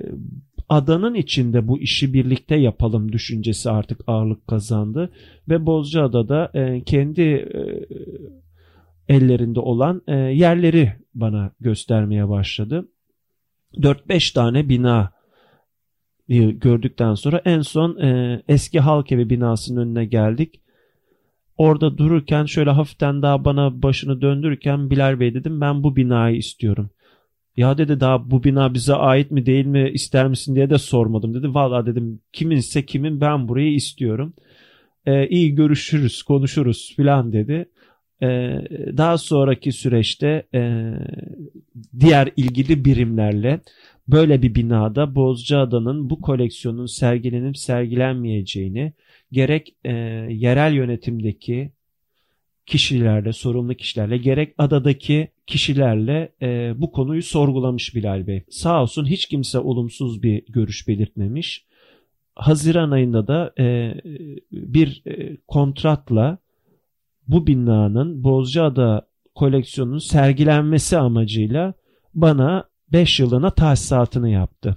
adanın 0.68 1.14
içinde 1.14 1.68
bu 1.68 1.78
işi 1.78 2.14
birlikte 2.14 2.56
yapalım 2.56 3.12
düşüncesi 3.12 3.70
artık 3.70 4.00
ağırlık 4.06 4.48
kazandı. 4.48 5.10
Ve 5.48 5.66
Bozcaada'da 5.66 6.50
e, 6.54 6.84
kendi 6.84 7.22
e, 7.22 7.60
ellerinde 9.08 9.60
olan 9.60 10.02
e, 10.06 10.14
yerleri 10.16 10.92
bana 11.14 11.50
göstermeye 11.60 12.28
başladı. 12.28 12.88
4-5 13.74 14.34
tane 14.34 14.68
bina 14.68 15.12
gördükten 16.28 17.14
sonra 17.14 17.42
en 17.44 17.60
son 17.60 17.98
eski 18.48 18.80
halk 18.80 19.12
evi 19.12 19.30
binasının 19.30 19.80
önüne 19.80 20.04
geldik. 20.04 20.60
Orada 21.56 21.98
dururken 21.98 22.44
şöyle 22.44 22.70
hafiften 22.70 23.22
daha 23.22 23.44
bana 23.44 23.82
başını 23.82 24.20
döndürürken 24.20 24.90
Bilal 24.90 25.20
Bey 25.20 25.34
dedim 25.34 25.60
ben 25.60 25.82
bu 25.82 25.96
binayı 25.96 26.36
istiyorum. 26.36 26.90
Ya 27.56 27.78
dedi 27.78 28.00
daha 28.00 28.30
bu 28.30 28.44
bina 28.44 28.74
bize 28.74 28.94
ait 28.94 29.30
mi 29.30 29.46
değil 29.46 29.66
mi 29.66 29.90
ister 29.94 30.28
misin 30.28 30.54
diye 30.54 30.70
de 30.70 30.78
sormadım 30.78 31.34
dedi. 31.34 31.54
Valla 31.54 31.86
dedim 31.86 32.20
kiminse 32.32 32.86
kimin 32.86 33.20
ben 33.20 33.48
burayı 33.48 33.74
istiyorum. 33.74 34.34
Ee, 35.06 35.28
iyi 35.28 35.54
görüşürüz 35.54 36.22
konuşuruz 36.22 36.94
filan 36.96 37.32
dedi. 37.32 37.68
Ee, 38.22 38.26
daha 38.96 39.18
sonraki 39.18 39.72
süreçte 39.72 40.46
e, 40.54 40.92
diğer 42.00 42.30
ilgili 42.36 42.84
birimlerle 42.84 43.60
böyle 44.08 44.42
bir 44.42 44.54
binada 44.54 45.14
Bozcaada'nın 45.14 46.10
bu 46.10 46.20
koleksiyonun 46.20 46.86
sergilenip 46.86 47.58
sergilenmeyeceğini 47.58 48.92
gerek 49.32 49.74
e, 49.84 49.92
yerel 50.30 50.74
yönetimdeki 50.74 51.72
kişilerle, 52.66 53.32
sorumlu 53.32 53.74
kişilerle 53.74 54.16
gerek 54.16 54.54
adadaki 54.58 55.28
kişilerle 55.46 56.32
e, 56.42 56.72
bu 56.76 56.92
konuyu 56.92 57.22
sorgulamış 57.22 57.94
Bilal 57.94 58.26
Bey. 58.26 58.44
Sağ 58.50 58.82
olsun 58.82 59.06
hiç 59.06 59.26
kimse 59.26 59.58
olumsuz 59.58 60.22
bir 60.22 60.44
görüş 60.48 60.88
belirtmemiş. 60.88 61.66
Haziran 62.36 62.90
ayında 62.90 63.26
da 63.26 63.52
e, 63.58 63.94
bir 64.52 65.02
e, 65.06 65.36
kontratla 65.48 66.38
bu 67.28 67.46
binanın 67.46 68.24
Bozcaada 68.24 69.08
koleksiyonunun 69.34 69.98
sergilenmesi 69.98 70.98
amacıyla 70.98 71.74
bana 72.14 72.64
5 72.92 73.20
yılına 73.20 73.50
tahsisatını 73.50 74.30
yaptı. 74.30 74.76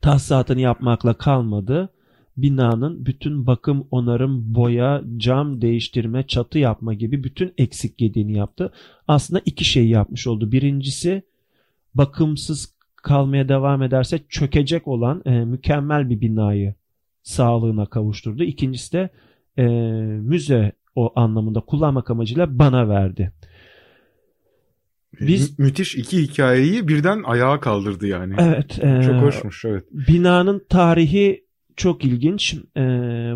Tahsisatını 0.00 0.60
yapmakla 0.60 1.14
kalmadı. 1.14 1.88
Binanın 2.36 3.06
bütün 3.06 3.46
bakım, 3.46 3.86
onarım, 3.90 4.54
boya, 4.54 5.02
cam 5.16 5.60
değiştirme, 5.60 6.26
çatı 6.26 6.58
yapma 6.58 6.94
gibi 6.94 7.24
bütün 7.24 7.54
eksik 7.58 8.00
yediğini 8.00 8.36
yaptı. 8.36 8.72
Aslında 9.08 9.42
iki 9.44 9.64
şey 9.64 9.88
yapmış 9.88 10.26
oldu. 10.26 10.52
Birincisi 10.52 11.22
bakımsız 11.94 12.74
kalmaya 12.96 13.48
devam 13.48 13.82
ederse 13.82 14.20
çökecek 14.28 14.88
olan 14.88 15.22
e, 15.26 15.30
mükemmel 15.30 16.10
bir 16.10 16.20
binayı 16.20 16.74
sağlığına 17.22 17.86
kavuşturdu. 17.86 18.42
İkincisi 18.42 18.92
de 18.92 19.10
e, 19.58 19.66
müze 20.20 20.72
o 20.94 21.12
anlamında 21.16 21.60
kullanmak 21.60 22.10
amacıyla 22.10 22.58
bana 22.58 22.88
verdi. 22.88 23.32
Biz 25.20 25.58
Mü- 25.58 25.64
müthiş 25.64 25.94
iki 25.96 26.22
hikayeyi 26.22 26.88
birden 26.88 27.22
ayağa 27.22 27.60
kaldırdı 27.60 28.06
yani. 28.06 28.34
Evet. 28.38 28.84
e, 28.84 29.02
Çok 29.06 29.22
hoşmuş 29.22 29.64
evet. 29.64 29.84
Binanın 29.92 30.62
tarihi 30.68 31.45
çok 31.76 32.04
ilginç. 32.04 32.54
Ee, 32.76 32.80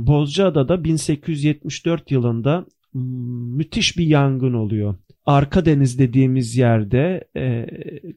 Bozcaada'da 0.00 0.84
1874 0.84 2.10
yılında 2.10 2.66
müthiş 2.94 3.98
bir 3.98 4.06
yangın 4.06 4.54
oluyor. 4.54 4.94
Arka 5.26 5.64
deniz 5.64 5.98
dediğimiz 5.98 6.56
yerde 6.56 7.24
e, 7.36 7.66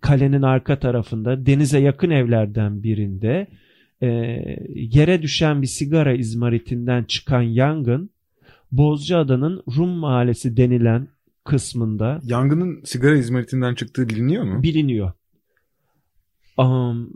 kalenin 0.02 0.42
arka 0.42 0.80
tarafında 0.80 1.46
denize 1.46 1.80
yakın 1.80 2.10
evlerden 2.10 2.84
birinde 2.84 3.48
e, 4.02 4.08
yere 4.76 5.22
düşen 5.22 5.62
bir 5.62 5.68
sigara 5.68 6.14
izmaritinden 6.14 7.04
çıkan 7.04 7.42
yangın 7.42 8.10
Bozcaada'nın 8.72 9.64
Rum 9.78 9.90
Mahallesi 9.90 10.58
denilen 10.58 11.08
kısmında 11.44 12.20
Yangının 12.24 12.82
sigara 12.84 13.18
izmaritinden 13.18 13.76
çıktığı 13.76 14.10
biliniyor 14.10 14.44
mu? 14.44 14.64
biliniyor. 14.64 15.12
Um, 16.58 17.10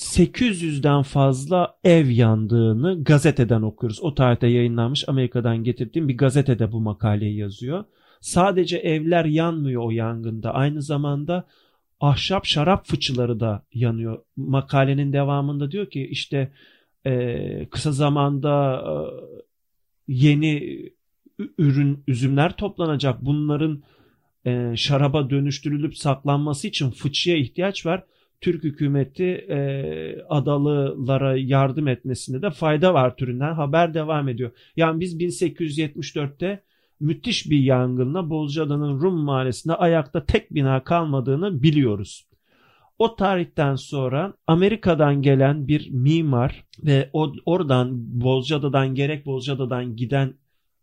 800'den 0.00 1.02
fazla 1.02 1.78
ev 1.84 2.08
yandığını 2.08 3.04
gazeteden 3.04 3.62
okuyoruz. 3.62 4.00
O 4.02 4.14
tarihte 4.14 4.46
yayınlanmış 4.46 5.08
Amerika'dan 5.08 5.64
getirdiğim 5.64 6.08
bir 6.08 6.16
gazetede 6.16 6.72
bu 6.72 6.80
makaleyi 6.80 7.36
yazıyor. 7.36 7.84
Sadece 8.20 8.76
evler 8.76 9.24
yanmıyor 9.24 9.82
o 9.82 9.90
yangında. 9.90 10.54
Aynı 10.54 10.82
zamanda 10.82 11.46
ahşap 12.00 12.46
şarap 12.46 12.86
fıçıları 12.86 13.40
da 13.40 13.62
yanıyor. 13.74 14.22
Makalenin 14.36 15.12
devamında 15.12 15.70
diyor 15.70 15.90
ki 15.90 16.08
işte 16.10 16.52
e, 17.06 17.66
kısa 17.70 17.92
zamanda 17.92 18.76
e, 18.76 18.92
yeni 20.08 20.82
ürün 21.58 22.04
üzümler 22.06 22.56
toplanacak. 22.56 23.24
Bunların 23.24 23.82
e, 24.46 24.72
şaraba 24.76 25.30
dönüştürülüp 25.30 25.96
saklanması 25.96 26.68
için 26.68 26.90
fıçıya 26.90 27.36
ihtiyaç 27.36 27.86
var. 27.86 28.04
Türk 28.40 28.64
hükümeti 28.64 29.24
e, 29.24 30.22
adalılara 30.28 31.36
yardım 31.36 31.88
etmesinde 31.88 32.42
de 32.42 32.50
fayda 32.50 32.94
var 32.94 33.16
türünden 33.16 33.54
haber 33.54 33.94
devam 33.94 34.28
ediyor. 34.28 34.50
Yani 34.76 35.00
biz 35.00 35.20
1874'te 35.20 36.62
müthiş 37.00 37.50
bir 37.50 37.58
yangınla 37.58 38.30
Bozcaada'nın 38.30 39.00
Rum 39.00 39.14
mahallesinde 39.14 39.74
ayakta 39.74 40.24
tek 40.26 40.54
bina 40.54 40.84
kalmadığını 40.84 41.62
biliyoruz. 41.62 42.26
O 42.98 43.16
tarihten 43.16 43.74
sonra 43.74 44.34
Amerika'dan 44.46 45.22
gelen 45.22 45.68
bir 45.68 45.90
mimar 45.90 46.64
ve 46.84 47.10
oradan 47.46 48.20
Bozcaada'dan 48.20 48.94
gerek 48.94 49.26
Bozcaada'dan 49.26 49.96
giden 49.96 50.34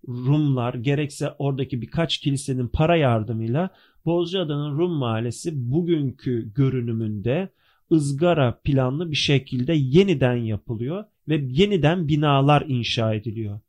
Rumlar 0.07 0.73
gerekse 0.73 1.33
oradaki 1.39 1.81
birkaç 1.81 2.17
kilisenin 2.17 2.67
para 2.67 2.95
yardımıyla 2.95 3.69
Bozcaada'nın 4.07 4.77
Rum 4.77 4.91
mahallesi 4.91 5.71
bugünkü 5.71 6.53
görünümünde 6.53 7.49
ızgara 7.91 8.59
planlı 8.63 9.11
bir 9.11 9.15
şekilde 9.15 9.73
yeniden 9.73 10.35
yapılıyor 10.35 11.05
ve 11.27 11.43
yeniden 11.49 12.07
binalar 12.07 12.63
inşa 12.67 13.13
ediliyor. 13.13 13.59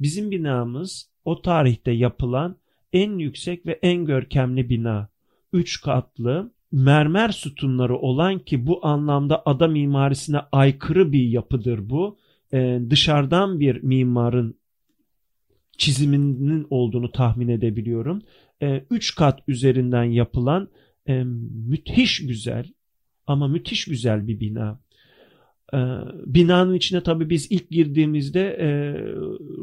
Bizim 0.00 0.30
binamız 0.30 1.08
o 1.24 1.42
tarihte 1.42 1.90
yapılan 1.90 2.56
en 2.92 3.18
yüksek 3.18 3.66
ve 3.66 3.78
en 3.82 4.04
görkemli 4.04 4.68
bina. 4.68 5.08
Üç 5.52 5.80
katlı 5.80 6.50
mermer 6.72 7.28
sütunları 7.28 7.96
olan 7.96 8.38
ki 8.38 8.66
bu 8.66 8.86
anlamda 8.86 9.42
ada 9.46 9.68
mimarisine 9.68 10.40
aykırı 10.52 11.12
bir 11.12 11.28
yapıdır 11.28 11.90
bu. 11.90 12.18
Ee, 12.52 12.80
dışarıdan 12.90 13.60
bir 13.60 13.82
mimarın 13.82 14.56
çiziminin 15.78 16.66
olduğunu 16.70 17.12
tahmin 17.12 17.48
edebiliyorum. 17.48 18.22
Ee, 18.62 18.84
üç 18.90 19.14
kat 19.14 19.40
üzerinden 19.48 20.04
yapılan 20.04 20.68
e, 21.08 21.24
müthiş 21.68 22.26
güzel 22.26 22.72
ama 23.26 23.48
müthiş 23.48 23.84
güzel 23.84 24.26
bir 24.26 24.40
bina. 24.40 24.80
Ee, 25.74 25.78
binanın 26.26 26.74
içine 26.74 27.02
tabii 27.02 27.30
biz 27.30 27.52
ilk 27.52 27.70
girdiğimizde 27.70 28.40
e, 28.40 28.68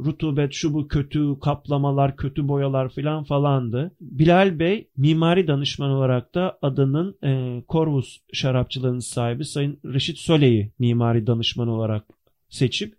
rutubet, 0.06 0.54
şu 0.54 0.74
bu 0.74 0.88
kötü 0.88 1.40
kaplamalar, 1.44 2.16
kötü 2.16 2.48
boyalar 2.48 2.90
falan 2.90 3.24
falandı. 3.24 3.92
Bilal 4.02 4.60
Bey 4.60 4.88
mimari 4.98 5.48
danışman 5.48 5.90
olarak 5.90 6.36
da 6.36 6.60
adının 6.62 7.18
e, 7.24 7.64
Corvus 7.70 8.20
şarapçılığının 8.34 9.00
sahibi 9.00 9.46
Sayın 9.46 9.80
Reşit 9.86 10.18
Sole'yi 10.18 10.72
mimari 10.80 11.28
danışman 11.28 11.68
olarak 11.68 12.06
seçip 12.50 12.96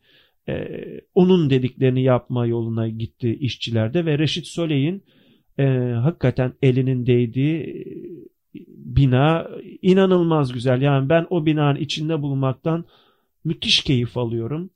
e, 0.48 0.68
onun 1.14 1.50
dediklerini 1.50 2.02
yapma 2.02 2.46
yoluna 2.46 2.88
gitti 2.88 3.38
işçilerde 3.40 4.06
ve 4.06 4.18
Reşit 4.18 4.46
Sole'in 4.46 5.04
e, 5.58 5.64
hakikaten 6.02 6.52
elinin 6.62 7.06
değdiği 7.06 7.84
bina 8.68 9.48
inanılmaz 9.82 10.52
güzel. 10.52 10.82
Yani 10.82 11.08
ben 11.08 11.26
o 11.30 11.46
binanın 11.46 11.78
içinde 11.78 12.22
bulunmaktan 12.22 12.84
müthiş 13.44 13.80
keyif 13.80 14.16
alıyorum. 14.16 14.70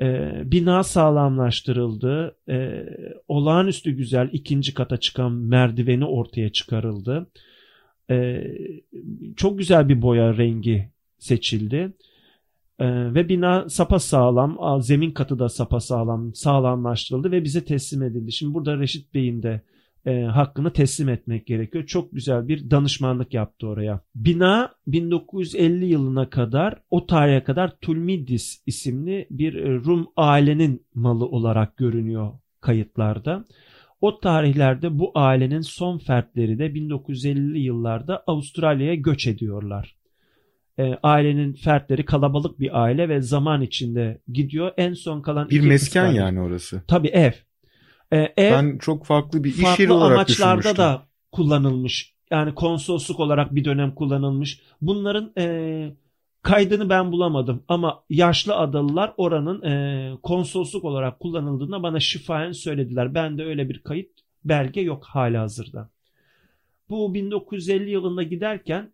Ee, 0.00 0.42
bina 0.44 0.82
sağlamlaştırıldı. 0.82 2.36
Ee, 2.48 2.84
olağanüstü 3.28 3.90
güzel 3.90 4.28
ikinci 4.32 4.74
kata 4.74 4.96
çıkan 4.96 5.32
merdiveni 5.32 6.04
ortaya 6.04 6.52
çıkarıldı. 6.52 7.26
Ee, 8.10 8.44
çok 9.36 9.58
güzel 9.58 9.88
bir 9.88 10.02
boya 10.02 10.36
rengi 10.36 10.88
seçildi. 11.18 11.92
Ee, 12.78 13.14
ve 13.14 13.28
bina 13.28 13.68
sapa 13.68 13.98
sağlam, 13.98 14.82
zemin 14.82 15.10
katı 15.10 15.38
da 15.38 15.48
sapa 15.48 15.80
sağlam, 15.80 16.34
sağlamlaştırıldı 16.34 17.30
ve 17.30 17.44
bize 17.44 17.64
teslim 17.64 18.02
edildi. 18.02 18.32
Şimdi 18.32 18.54
burada 18.54 18.78
Reşit 18.78 19.14
Bey'in 19.14 19.42
de 19.42 19.60
e, 20.06 20.22
hakkını 20.22 20.72
teslim 20.72 21.08
etmek 21.08 21.46
gerekiyor. 21.46 21.86
Çok 21.86 22.12
güzel 22.12 22.48
bir 22.48 22.70
danışmanlık 22.70 23.34
yaptı 23.34 23.66
oraya. 23.66 24.00
Bina 24.14 24.74
1950 24.86 25.84
yılına 25.84 26.30
kadar 26.30 26.78
o 26.90 27.06
tarihe 27.06 27.44
kadar 27.44 27.76
Tulmidis 27.80 28.62
isimli 28.66 29.26
bir 29.30 29.54
e, 29.54 29.74
Rum 29.74 30.06
ailenin 30.16 30.86
malı 30.94 31.26
olarak 31.26 31.76
görünüyor 31.76 32.32
kayıtlarda. 32.60 33.44
O 34.00 34.20
tarihlerde 34.20 34.98
bu 34.98 35.12
ailenin 35.14 35.60
son 35.60 35.98
fertleri 35.98 36.58
de 36.58 36.66
1950'li 36.66 37.58
yıllarda 37.58 38.24
Avustralya'ya 38.26 38.94
göç 38.94 39.26
ediyorlar. 39.26 39.96
E, 40.78 40.98
ailenin 41.02 41.52
fertleri 41.52 42.04
kalabalık 42.04 42.60
bir 42.60 42.82
aile 42.82 43.08
ve 43.08 43.20
zaman 43.20 43.62
içinde 43.62 44.20
gidiyor. 44.28 44.72
En 44.76 44.94
son 44.94 45.22
kalan 45.22 45.50
bir 45.50 45.60
mesken 45.60 46.12
yani 46.12 46.40
orası. 46.40 46.82
Tabii 46.88 47.08
ev. 47.08 47.32
E, 48.14 48.32
ev 48.36 48.52
ben 48.52 48.78
çok 48.78 49.06
farklı 49.06 49.44
bir 49.44 49.50
iş 49.50 49.62
farklı 49.62 49.82
yeri 49.82 49.92
olarak 49.92 50.16
amaçlarda 50.16 50.76
da 50.76 51.02
kullanılmış. 51.32 52.14
Yani 52.30 52.54
konsolosluk 52.54 53.20
olarak 53.20 53.54
bir 53.54 53.64
dönem 53.64 53.94
kullanılmış. 53.94 54.60
Bunların 54.80 55.32
e, 55.38 55.96
kaydını 56.42 56.88
ben 56.88 57.12
bulamadım 57.12 57.62
ama 57.68 58.04
yaşlı 58.10 58.56
adalılar 58.56 59.12
oranın 59.16 59.62
e, 59.62 60.12
konsolosluk 60.22 60.84
olarak 60.84 61.20
kullanıldığını 61.20 61.82
bana 61.82 62.00
şifayen 62.00 62.52
söylediler. 62.52 63.14
Ben 63.14 63.38
de 63.38 63.44
öyle 63.44 63.68
bir 63.68 63.78
kayıt 63.78 64.10
belge 64.44 64.80
yok 64.80 65.04
hala 65.04 65.42
hazırda. 65.42 65.90
Bu 66.88 67.14
1950 67.14 67.90
yılında 67.90 68.22
giderken 68.22 68.92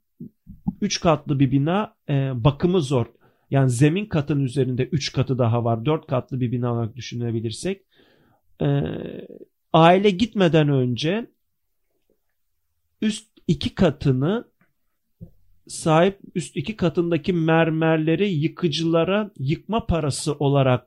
3 0.80 1.00
katlı 1.00 1.40
bir 1.40 1.50
bina 1.50 1.94
e, 2.08 2.32
bakımı 2.34 2.80
zor. 2.80 3.06
Yani 3.50 3.70
zemin 3.70 4.06
katın 4.06 4.40
üzerinde 4.40 4.84
3 4.84 5.12
katı 5.12 5.38
daha 5.38 5.64
var. 5.64 5.84
4 5.84 6.06
katlı 6.06 6.40
bir 6.40 6.52
bina 6.52 6.72
olarak 6.72 6.96
düşünebilirsek 6.96 7.82
e, 8.60 8.66
aile 9.72 10.10
gitmeden 10.10 10.68
önce 10.68 11.26
üst 13.02 13.28
iki 13.46 13.74
katını 13.74 14.44
sahip 15.68 16.18
üst 16.34 16.56
iki 16.56 16.76
katındaki 16.76 17.32
mermerleri 17.32 18.30
yıkıcılara 18.30 19.30
yıkma 19.38 19.86
parası 19.86 20.32
olarak 20.32 20.86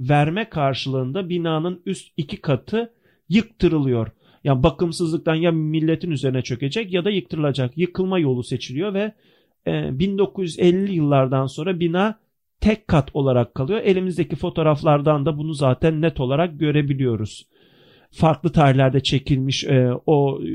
verme 0.00 0.48
karşılığında 0.48 1.28
binanın 1.28 1.82
üst 1.86 2.12
iki 2.16 2.40
katı 2.40 2.92
yıktırılıyor. 3.28 4.08
Yani 4.44 4.62
bakımsızlıktan 4.62 5.34
ya 5.34 5.52
milletin 5.52 6.10
üzerine 6.10 6.42
çökecek 6.42 6.92
ya 6.92 7.04
da 7.04 7.10
yıktırılacak. 7.10 7.78
Yıkılma 7.78 8.18
yolu 8.18 8.44
seçiliyor 8.44 8.94
ve 8.94 9.12
e, 9.66 9.98
1950 9.98 10.94
yıllardan 10.94 11.46
sonra 11.46 11.80
bina 11.80 12.18
tek 12.62 12.88
kat 12.88 13.10
olarak 13.14 13.54
kalıyor. 13.54 13.80
Elimizdeki 13.84 14.36
fotoğraflardan 14.36 15.26
da 15.26 15.38
bunu 15.38 15.54
zaten 15.54 16.02
net 16.02 16.20
olarak 16.20 16.60
görebiliyoruz. 16.60 17.46
Farklı 18.10 18.52
tarihlerde 18.52 19.00
çekilmiş 19.02 19.64
e, 19.64 19.90
o 20.06 20.40
e, 20.42 20.48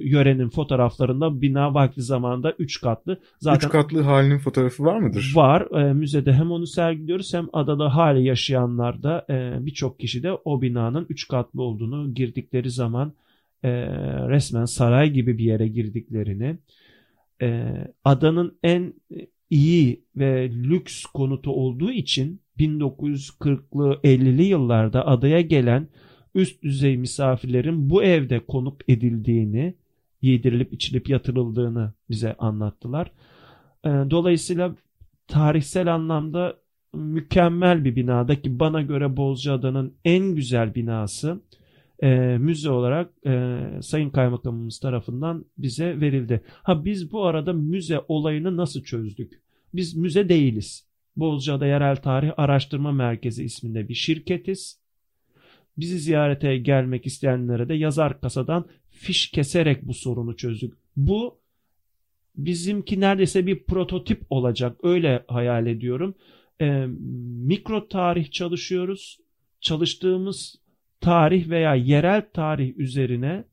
yörenin 0.00 0.48
fotoğraflarında 0.48 1.40
bina 1.40 1.74
vakti 1.74 2.02
zamanda 2.02 2.52
3 2.58 2.80
katlı. 2.80 3.20
Zaten 3.38 3.66
3 3.66 3.72
katlı 3.72 4.02
halinin 4.02 4.38
fotoğrafı 4.38 4.84
var 4.84 4.98
mıdır? 4.98 5.32
Var. 5.34 5.80
E, 5.80 5.92
müzede 5.92 6.32
hem 6.32 6.50
onu 6.50 6.66
sergiliyoruz 6.66 7.34
hem 7.34 7.48
adada 7.52 7.94
hali 7.94 8.26
yaşayanlar 8.26 9.02
da 9.02 9.26
e, 9.30 9.66
birçok 9.66 10.00
kişi 10.00 10.22
de 10.22 10.32
o 10.44 10.62
binanın 10.62 11.06
3 11.08 11.28
katlı 11.28 11.62
olduğunu 11.62 12.14
girdikleri 12.14 12.70
zaman 12.70 13.12
e, 13.62 13.70
resmen 14.28 14.64
saray 14.64 15.10
gibi 15.10 15.38
bir 15.38 15.44
yere 15.44 15.68
girdiklerini 15.68 16.58
e, 17.42 17.74
adanın 18.04 18.58
en 18.62 18.94
iyi 19.52 20.04
ve 20.16 20.50
lüks 20.50 21.04
konutu 21.04 21.50
olduğu 21.50 21.90
için 21.90 22.40
1940'lı 22.58 24.00
50'li 24.04 24.42
yıllarda 24.42 25.06
adaya 25.06 25.40
gelen 25.40 25.88
üst 26.34 26.62
düzey 26.62 26.96
misafirlerin 26.96 27.90
bu 27.90 28.02
evde 28.02 28.40
konuk 28.46 28.80
edildiğini, 28.88 29.74
yedirilip 30.22 30.72
içilip 30.72 31.08
yatırıldığını 31.08 31.92
bize 32.10 32.34
anlattılar. 32.34 33.12
Ee, 33.84 33.88
dolayısıyla 33.88 34.74
tarihsel 35.28 35.94
anlamda 35.94 36.56
mükemmel 36.94 37.84
bir 37.84 37.96
binada 37.96 38.42
ki 38.42 38.60
bana 38.60 38.82
göre 38.82 39.16
Bozcaada'nın 39.16 39.94
en 40.04 40.34
güzel 40.34 40.74
binası 40.74 41.40
e, 42.02 42.38
müze 42.38 42.70
olarak 42.70 43.10
e, 43.26 43.60
Sayın 43.82 44.10
Kaymakamımız 44.10 44.80
tarafından 44.80 45.44
bize 45.58 46.00
verildi. 46.00 46.42
Ha 46.62 46.84
biz 46.84 47.12
bu 47.12 47.24
arada 47.24 47.52
müze 47.52 48.00
olayını 48.08 48.56
nasıl 48.56 48.82
çözdük? 48.82 49.42
Biz 49.74 49.96
müze 49.96 50.28
değiliz. 50.28 50.86
Bozcaada 51.16 51.66
Yerel 51.66 51.96
Tarih 51.96 52.32
Araştırma 52.36 52.92
Merkezi 52.92 53.44
isminde 53.44 53.88
bir 53.88 53.94
şirketiz. 53.94 54.82
Bizi 55.78 55.98
ziyarete 55.98 56.58
gelmek 56.58 57.06
isteyenlere 57.06 57.68
de 57.68 57.74
yazar 57.74 58.20
kasadan 58.20 58.66
fiş 58.90 59.30
keserek 59.30 59.82
bu 59.82 59.94
sorunu 59.94 60.36
çözdük. 60.36 60.74
Bu 60.96 61.38
bizimki 62.36 63.00
neredeyse 63.00 63.46
bir 63.46 63.64
prototip 63.64 64.22
olacak. 64.30 64.76
Öyle 64.82 65.24
hayal 65.28 65.66
ediyorum. 65.66 66.14
E, 66.60 66.86
mikro 67.46 67.88
tarih 67.88 68.30
çalışıyoruz. 68.30 69.18
Çalıştığımız 69.60 70.61
tarih 71.02 71.48
veya 71.48 71.74
yerel 71.74 72.22
tarih 72.34 72.78
üzerine 72.78 73.44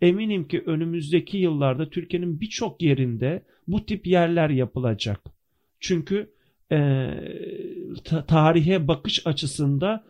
eminim 0.00 0.48
ki 0.48 0.62
önümüzdeki 0.66 1.38
yıllarda 1.38 1.90
Türkiye'nin 1.90 2.40
birçok 2.40 2.82
yerinde 2.82 3.42
bu 3.68 3.86
tip 3.86 4.06
yerler 4.06 4.50
yapılacak. 4.50 5.20
Çünkü 5.80 6.30
e, 6.72 7.10
ta- 8.04 8.26
tarihe 8.26 8.88
bakış 8.88 9.26
açısında 9.26 10.04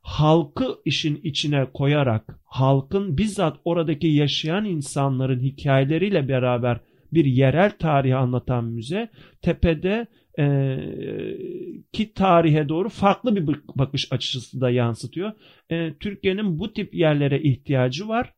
halkı 0.00 0.78
işin 0.84 1.20
içine 1.22 1.66
koyarak 1.74 2.38
halkın 2.44 3.18
bizzat 3.18 3.56
oradaki 3.64 4.06
yaşayan 4.06 4.64
insanların 4.64 5.40
hikayeleriyle 5.40 6.28
beraber 6.28 6.80
bir 7.12 7.24
yerel 7.24 7.70
tarihi 7.78 8.16
anlatan 8.16 8.64
müze 8.64 9.08
tepede 9.42 10.06
e, 10.38 10.78
ki 11.92 12.14
tarihe 12.14 12.68
doğru 12.68 12.88
farklı 12.88 13.36
bir 13.36 13.60
bakış 13.74 14.12
açısı 14.12 14.60
da 14.60 14.70
yansıtıyor. 14.70 15.32
E, 15.70 15.94
Türkiye'nin 15.94 16.58
bu 16.58 16.72
tip 16.72 16.94
yerlere 16.94 17.42
ihtiyacı 17.42 18.08
var. 18.08 18.34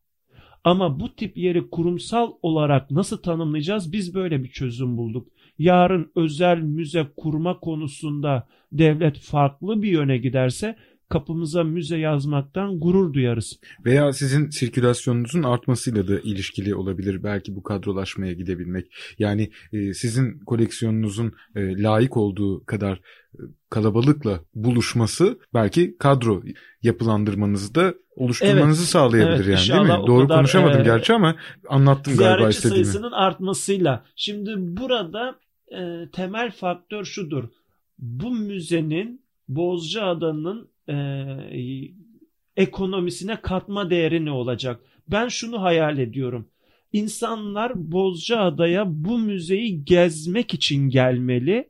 Ama 0.65 1.01
bu 1.01 1.15
tip 1.15 1.37
yeri 1.37 1.71
kurumsal 1.71 2.33
olarak 2.43 2.91
nasıl 2.91 3.17
tanımlayacağız? 3.17 3.93
Biz 3.93 4.15
böyle 4.15 4.45
bir 4.45 4.49
çözüm 4.49 4.97
bulduk. 4.97 5.29
Yarın 5.59 6.13
özel 6.17 6.59
müze 6.59 7.07
kurma 7.17 7.61
konusunda 7.61 8.47
devlet 8.73 9.19
farklı 9.19 9.83
bir 9.83 9.89
yöne 9.91 10.19
giderse 10.19 10.77
kapımıza 11.09 11.65
müze 11.65 11.99
yazmaktan 11.99 12.81
gurur 12.81 13.13
duyarız. 13.13 13.59
Veya 13.85 14.13
sizin 14.13 14.51
sirkülasyonunuzun 14.51 15.43
artmasıyla 15.43 16.09
da 16.09 16.21
ilişkili 16.21 16.75
olabilir 16.75 17.23
belki 17.23 17.57
bu 17.57 17.63
kadrolaşmaya 17.63 18.33
gidebilmek. 18.33 18.87
Yani 19.19 19.51
e, 19.73 19.95
sizin 19.95 20.39
koleksiyonunuzun 20.39 21.33
e, 21.55 21.83
layık 21.83 22.17
olduğu 22.17 22.65
kadar 22.65 22.97
e, 23.35 23.41
kalabalıkla 23.71 24.41
buluşması 24.55 25.39
belki 25.55 25.97
kadro 25.99 26.43
yapılandırmanızı 26.83 27.75
da 27.75 27.95
oluşturmanızı 28.17 28.81
Evet, 28.81 28.89
sağlayabilir 28.89 29.49
evet, 29.49 29.69
yani 29.69 29.89
değil 29.89 29.99
mi? 30.01 30.07
Doğru 30.07 30.23
kadar, 30.23 30.37
konuşamadım 30.37 30.81
e, 30.81 30.85
gerçi 30.85 31.13
ama 31.13 31.37
anlattım 31.69 32.17
galiba 32.17 32.49
istediğimi. 32.49 32.85
sayısının 32.85 33.13
artmasıyla. 33.13 34.05
Şimdi 34.17 34.55
burada 34.57 35.39
e, 35.69 36.09
temel 36.13 36.51
faktör 36.51 37.05
şudur. 37.05 37.45
Bu 37.99 38.31
müzenin 38.31 39.27
Bozcaada'nın 39.49 40.69
e, 40.89 40.95
ekonomisine 42.57 43.41
katma 43.43 43.91
değeri 43.91 44.25
ne 44.25 44.31
olacak? 44.31 44.81
Ben 45.09 45.29
şunu 45.29 45.63
hayal 45.63 45.99
ediyorum. 45.99 46.49
İnsanlar 46.93 47.93
Bozcaada'ya 47.93 48.85
bu 48.89 49.19
müzeyi 49.19 49.85
gezmek 49.85 50.55
için 50.55 50.89
gelmeli. 50.89 51.69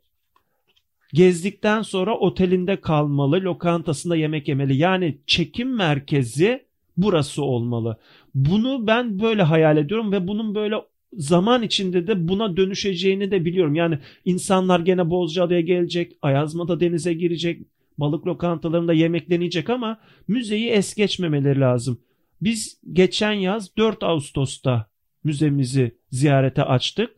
Gezdikten 1.13 1.83
sonra 1.83 2.19
otelinde 2.19 2.81
kalmalı, 2.81 3.37
lokantasında 3.37 4.17
yemek 4.17 4.49
yemeli. 4.49 4.77
Yani 4.77 5.19
çekim 5.27 5.77
merkezi 5.77 6.67
burası 6.97 7.43
olmalı. 7.43 7.97
Bunu 8.35 8.87
ben 8.87 9.21
böyle 9.21 9.43
hayal 9.43 9.77
ediyorum 9.77 10.13
ve 10.13 10.29
bunun 10.29 10.55
böyle 10.55 10.77
zaman 11.13 11.63
içinde 11.63 12.07
de 12.07 12.29
buna 12.29 12.57
dönüşeceğini 12.57 13.31
de 13.31 13.45
biliyorum. 13.45 13.75
Yani 13.75 13.99
insanlar 14.25 14.81
gene 14.81 15.11
Bozcaada'ya 15.11 15.61
gelecek, 15.61 16.17
Ayazma'da 16.23 16.81
denize 16.81 17.13
girecek, 17.15 17.63
balık 17.99 18.27
lokantalarında 18.27 18.93
yemeklenecek 18.93 19.71
ama 19.71 20.01
müzeyi 20.29 20.69
es 20.69 20.95
geçmemeleri 20.95 21.61
lazım. 21.61 22.01
Biz 22.41 22.81
geçen 22.93 23.33
yaz 23.33 23.77
4 23.77 24.03
Ağustos'ta 24.03 24.91
müzemizi 25.25 25.99
ziyarete 26.11 26.63
açtık. 26.63 27.11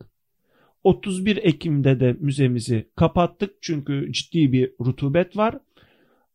31 0.83 1.37
Ekim'de 1.37 1.99
de 1.99 2.15
müzemizi 2.19 2.89
kapattık 2.95 3.55
çünkü 3.61 4.11
ciddi 4.13 4.51
bir 4.51 4.71
rutubet 4.85 5.37
var. 5.37 5.59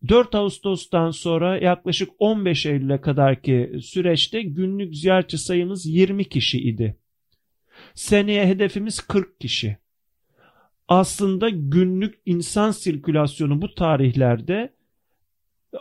4 0.08 0.34
Ağustos'tan 0.34 1.10
sonra 1.10 1.58
yaklaşık 1.58 2.10
15 2.18 2.66
Eylül'e 2.66 3.00
kadarki 3.00 3.72
süreçte 3.82 4.42
günlük 4.42 4.96
ziyaretçi 4.96 5.38
sayımız 5.38 5.86
20 5.86 6.24
kişi 6.24 6.58
idi. 6.58 6.96
Seneye 7.94 8.46
hedefimiz 8.46 9.00
40 9.00 9.40
kişi. 9.40 9.76
Aslında 10.88 11.48
günlük 11.48 12.14
insan 12.26 12.70
sirkülasyonu 12.70 13.62
bu 13.62 13.74
tarihlerde 13.74 14.74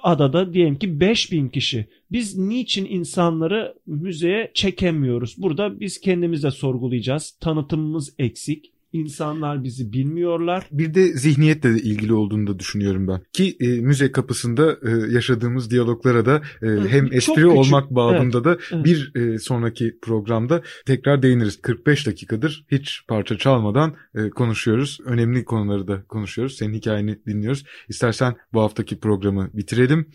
adada 0.03 0.53
diyelim 0.53 0.75
ki 0.75 0.99
5000 0.99 1.49
kişi. 1.49 1.87
Biz 2.11 2.37
niçin 2.37 2.85
insanları 2.85 3.75
müzeye 3.85 4.51
çekemiyoruz? 4.53 5.35
Burada 5.37 5.79
biz 5.79 5.99
kendimize 5.99 6.51
sorgulayacağız. 6.51 7.31
Tanıtımımız 7.31 8.15
eksik. 8.19 8.72
İnsanlar 8.93 9.63
bizi 9.63 9.93
bilmiyorlar. 9.93 10.67
Bir 10.71 10.93
de 10.93 11.07
zihniyetle 11.07 11.75
de 11.75 11.79
ilgili 11.79 12.13
olduğunu 12.13 12.47
da 12.47 12.59
düşünüyorum 12.59 13.07
ben. 13.07 13.21
Ki 13.33 13.57
e, 13.59 13.67
müze 13.67 14.11
kapısında 14.11 14.77
e, 14.83 15.13
yaşadığımız 15.13 15.71
diyaloglara 15.71 16.25
da 16.25 16.41
e, 16.61 16.67
hem 16.67 17.05
çok 17.05 17.15
espri 17.15 17.33
küçük. 17.33 17.51
olmak 17.51 17.91
babında 17.91 18.43
da 18.43 18.57
evet. 18.71 18.85
bir 18.85 19.15
e, 19.15 19.39
sonraki 19.39 19.97
programda 20.01 20.61
tekrar 20.85 21.21
değiniriz. 21.21 21.61
45 21.61 22.07
dakikadır 22.07 22.65
hiç 22.71 23.01
parça 23.07 23.37
çalmadan 23.37 23.95
e, 24.15 24.29
konuşuyoruz. 24.29 24.99
Önemli 25.05 25.45
konuları 25.45 25.87
da 25.87 26.03
konuşuyoruz. 26.03 26.57
Senin 26.57 26.73
hikayeni 26.73 27.19
dinliyoruz. 27.27 27.65
İstersen 27.89 28.35
bu 28.53 28.61
haftaki 28.61 28.99
programı 28.99 29.49
bitirelim. 29.53 30.05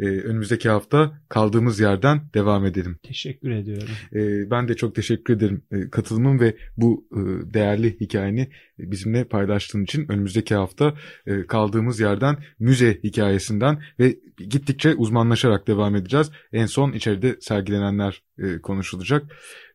E, 0.00 0.04
önümüzdeki 0.04 0.68
hafta 0.68 1.20
kaldığımız 1.28 1.80
yerden 1.80 2.20
devam 2.34 2.66
edelim. 2.66 2.96
Teşekkür 3.02 3.50
ediyorum. 3.50 3.88
E, 4.14 4.50
ben 4.50 4.68
de 4.68 4.76
çok 4.76 4.94
teşekkür 4.94 5.34
ederim 5.34 5.62
e, 5.72 5.90
katılımın 5.90 6.40
ve 6.40 6.56
bu 6.76 7.04
e, 7.12 7.20
değerli 7.54 7.96
hikayeni 8.20 8.48
bizimle 8.78 9.24
paylaştığın 9.24 9.84
için. 9.84 10.12
Önümüzdeki 10.12 10.54
hafta 10.54 10.94
e, 11.26 11.46
kaldığımız 11.46 12.00
yerden 12.00 12.36
müze 12.58 12.98
hikayesinden 13.04 13.82
ve 13.98 14.16
gittikçe 14.36 14.94
uzmanlaşarak 14.94 15.66
devam 15.66 15.96
edeceğiz. 15.96 16.30
En 16.52 16.66
son 16.66 16.92
içeride 16.92 17.36
sergilenenler 17.40 18.22
e, 18.38 18.58
konuşulacak. 18.58 19.22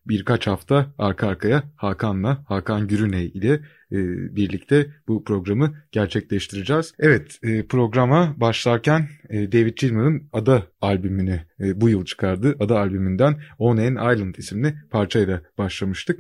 Birkaç 0.08 0.48
hafta 0.48 0.94
arka 0.98 1.28
arkaya 1.28 1.64
Hakan'la, 1.76 2.44
Hakan 2.48 2.88
Gürüney 2.88 3.26
ile 3.26 3.54
e, 3.92 3.98
birlikte 4.36 4.88
bu 5.08 5.24
programı 5.24 5.74
gerçekleştireceğiz. 5.92 6.94
Evet 7.00 7.40
programa 7.70 8.36
başlarken 8.38 9.08
David 9.32 9.78
Gilmour'un 9.78 10.30
Ada 10.34 10.64
albümünü 10.82 11.40
bu 11.60 11.90
yıl 11.90 12.06
çıkardı. 12.06 12.56
Ada 12.60 12.80
albümünden 12.80 13.36
On 13.58 13.78
an 13.78 14.14
Island 14.14 14.36
isimli 14.36 14.76
parçayla 14.92 15.42
başlamıştık. 15.58 16.20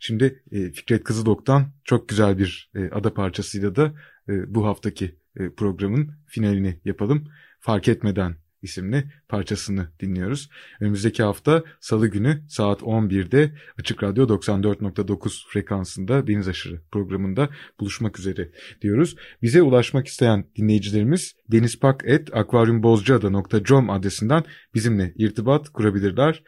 Şimdi 0.00 0.42
e, 0.52 0.72
Fikret 0.72 1.04
Kızılok'tan 1.04 1.72
çok 1.84 2.08
güzel 2.08 2.38
bir 2.38 2.70
e, 2.74 2.90
ada 2.90 3.14
parçasıyla 3.14 3.76
da 3.76 3.94
e, 4.28 4.54
bu 4.54 4.66
haftaki 4.66 5.16
e, 5.36 5.50
programın 5.50 6.12
finalini 6.26 6.80
yapalım. 6.84 7.24
Fark 7.60 7.88
etmeden 7.88 8.36
isimli 8.62 9.04
parçasını 9.28 9.88
dinliyoruz. 10.00 10.50
Önümüzdeki 10.80 11.22
hafta 11.22 11.64
Salı 11.80 12.08
günü 12.08 12.42
saat 12.48 12.80
11'de 12.80 13.52
Açık 13.78 14.02
Radyo 14.02 14.26
94.9 14.26 15.48
frekansında 15.48 16.26
Deniz 16.26 16.48
Aşırı 16.48 16.80
programında 16.92 17.48
buluşmak 17.80 18.18
üzere 18.18 18.50
diyoruz. 18.82 19.16
Bize 19.42 19.62
ulaşmak 19.62 20.06
isteyen 20.06 20.44
dinleyicilerimiz 20.56 21.36
denizpak.akvaryumbozcaada.com 21.52 23.90
adresinden 23.90 24.44
bizimle 24.74 25.12
irtibat 25.16 25.68
kurabilirler. 25.68 26.42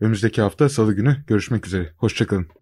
Önümüzdeki 0.00 0.42
hafta 0.42 0.68
Salı 0.68 0.94
günü 0.94 1.16
görüşmek 1.26 1.66
üzere. 1.66 1.92
Hoşçakalın. 1.96 2.61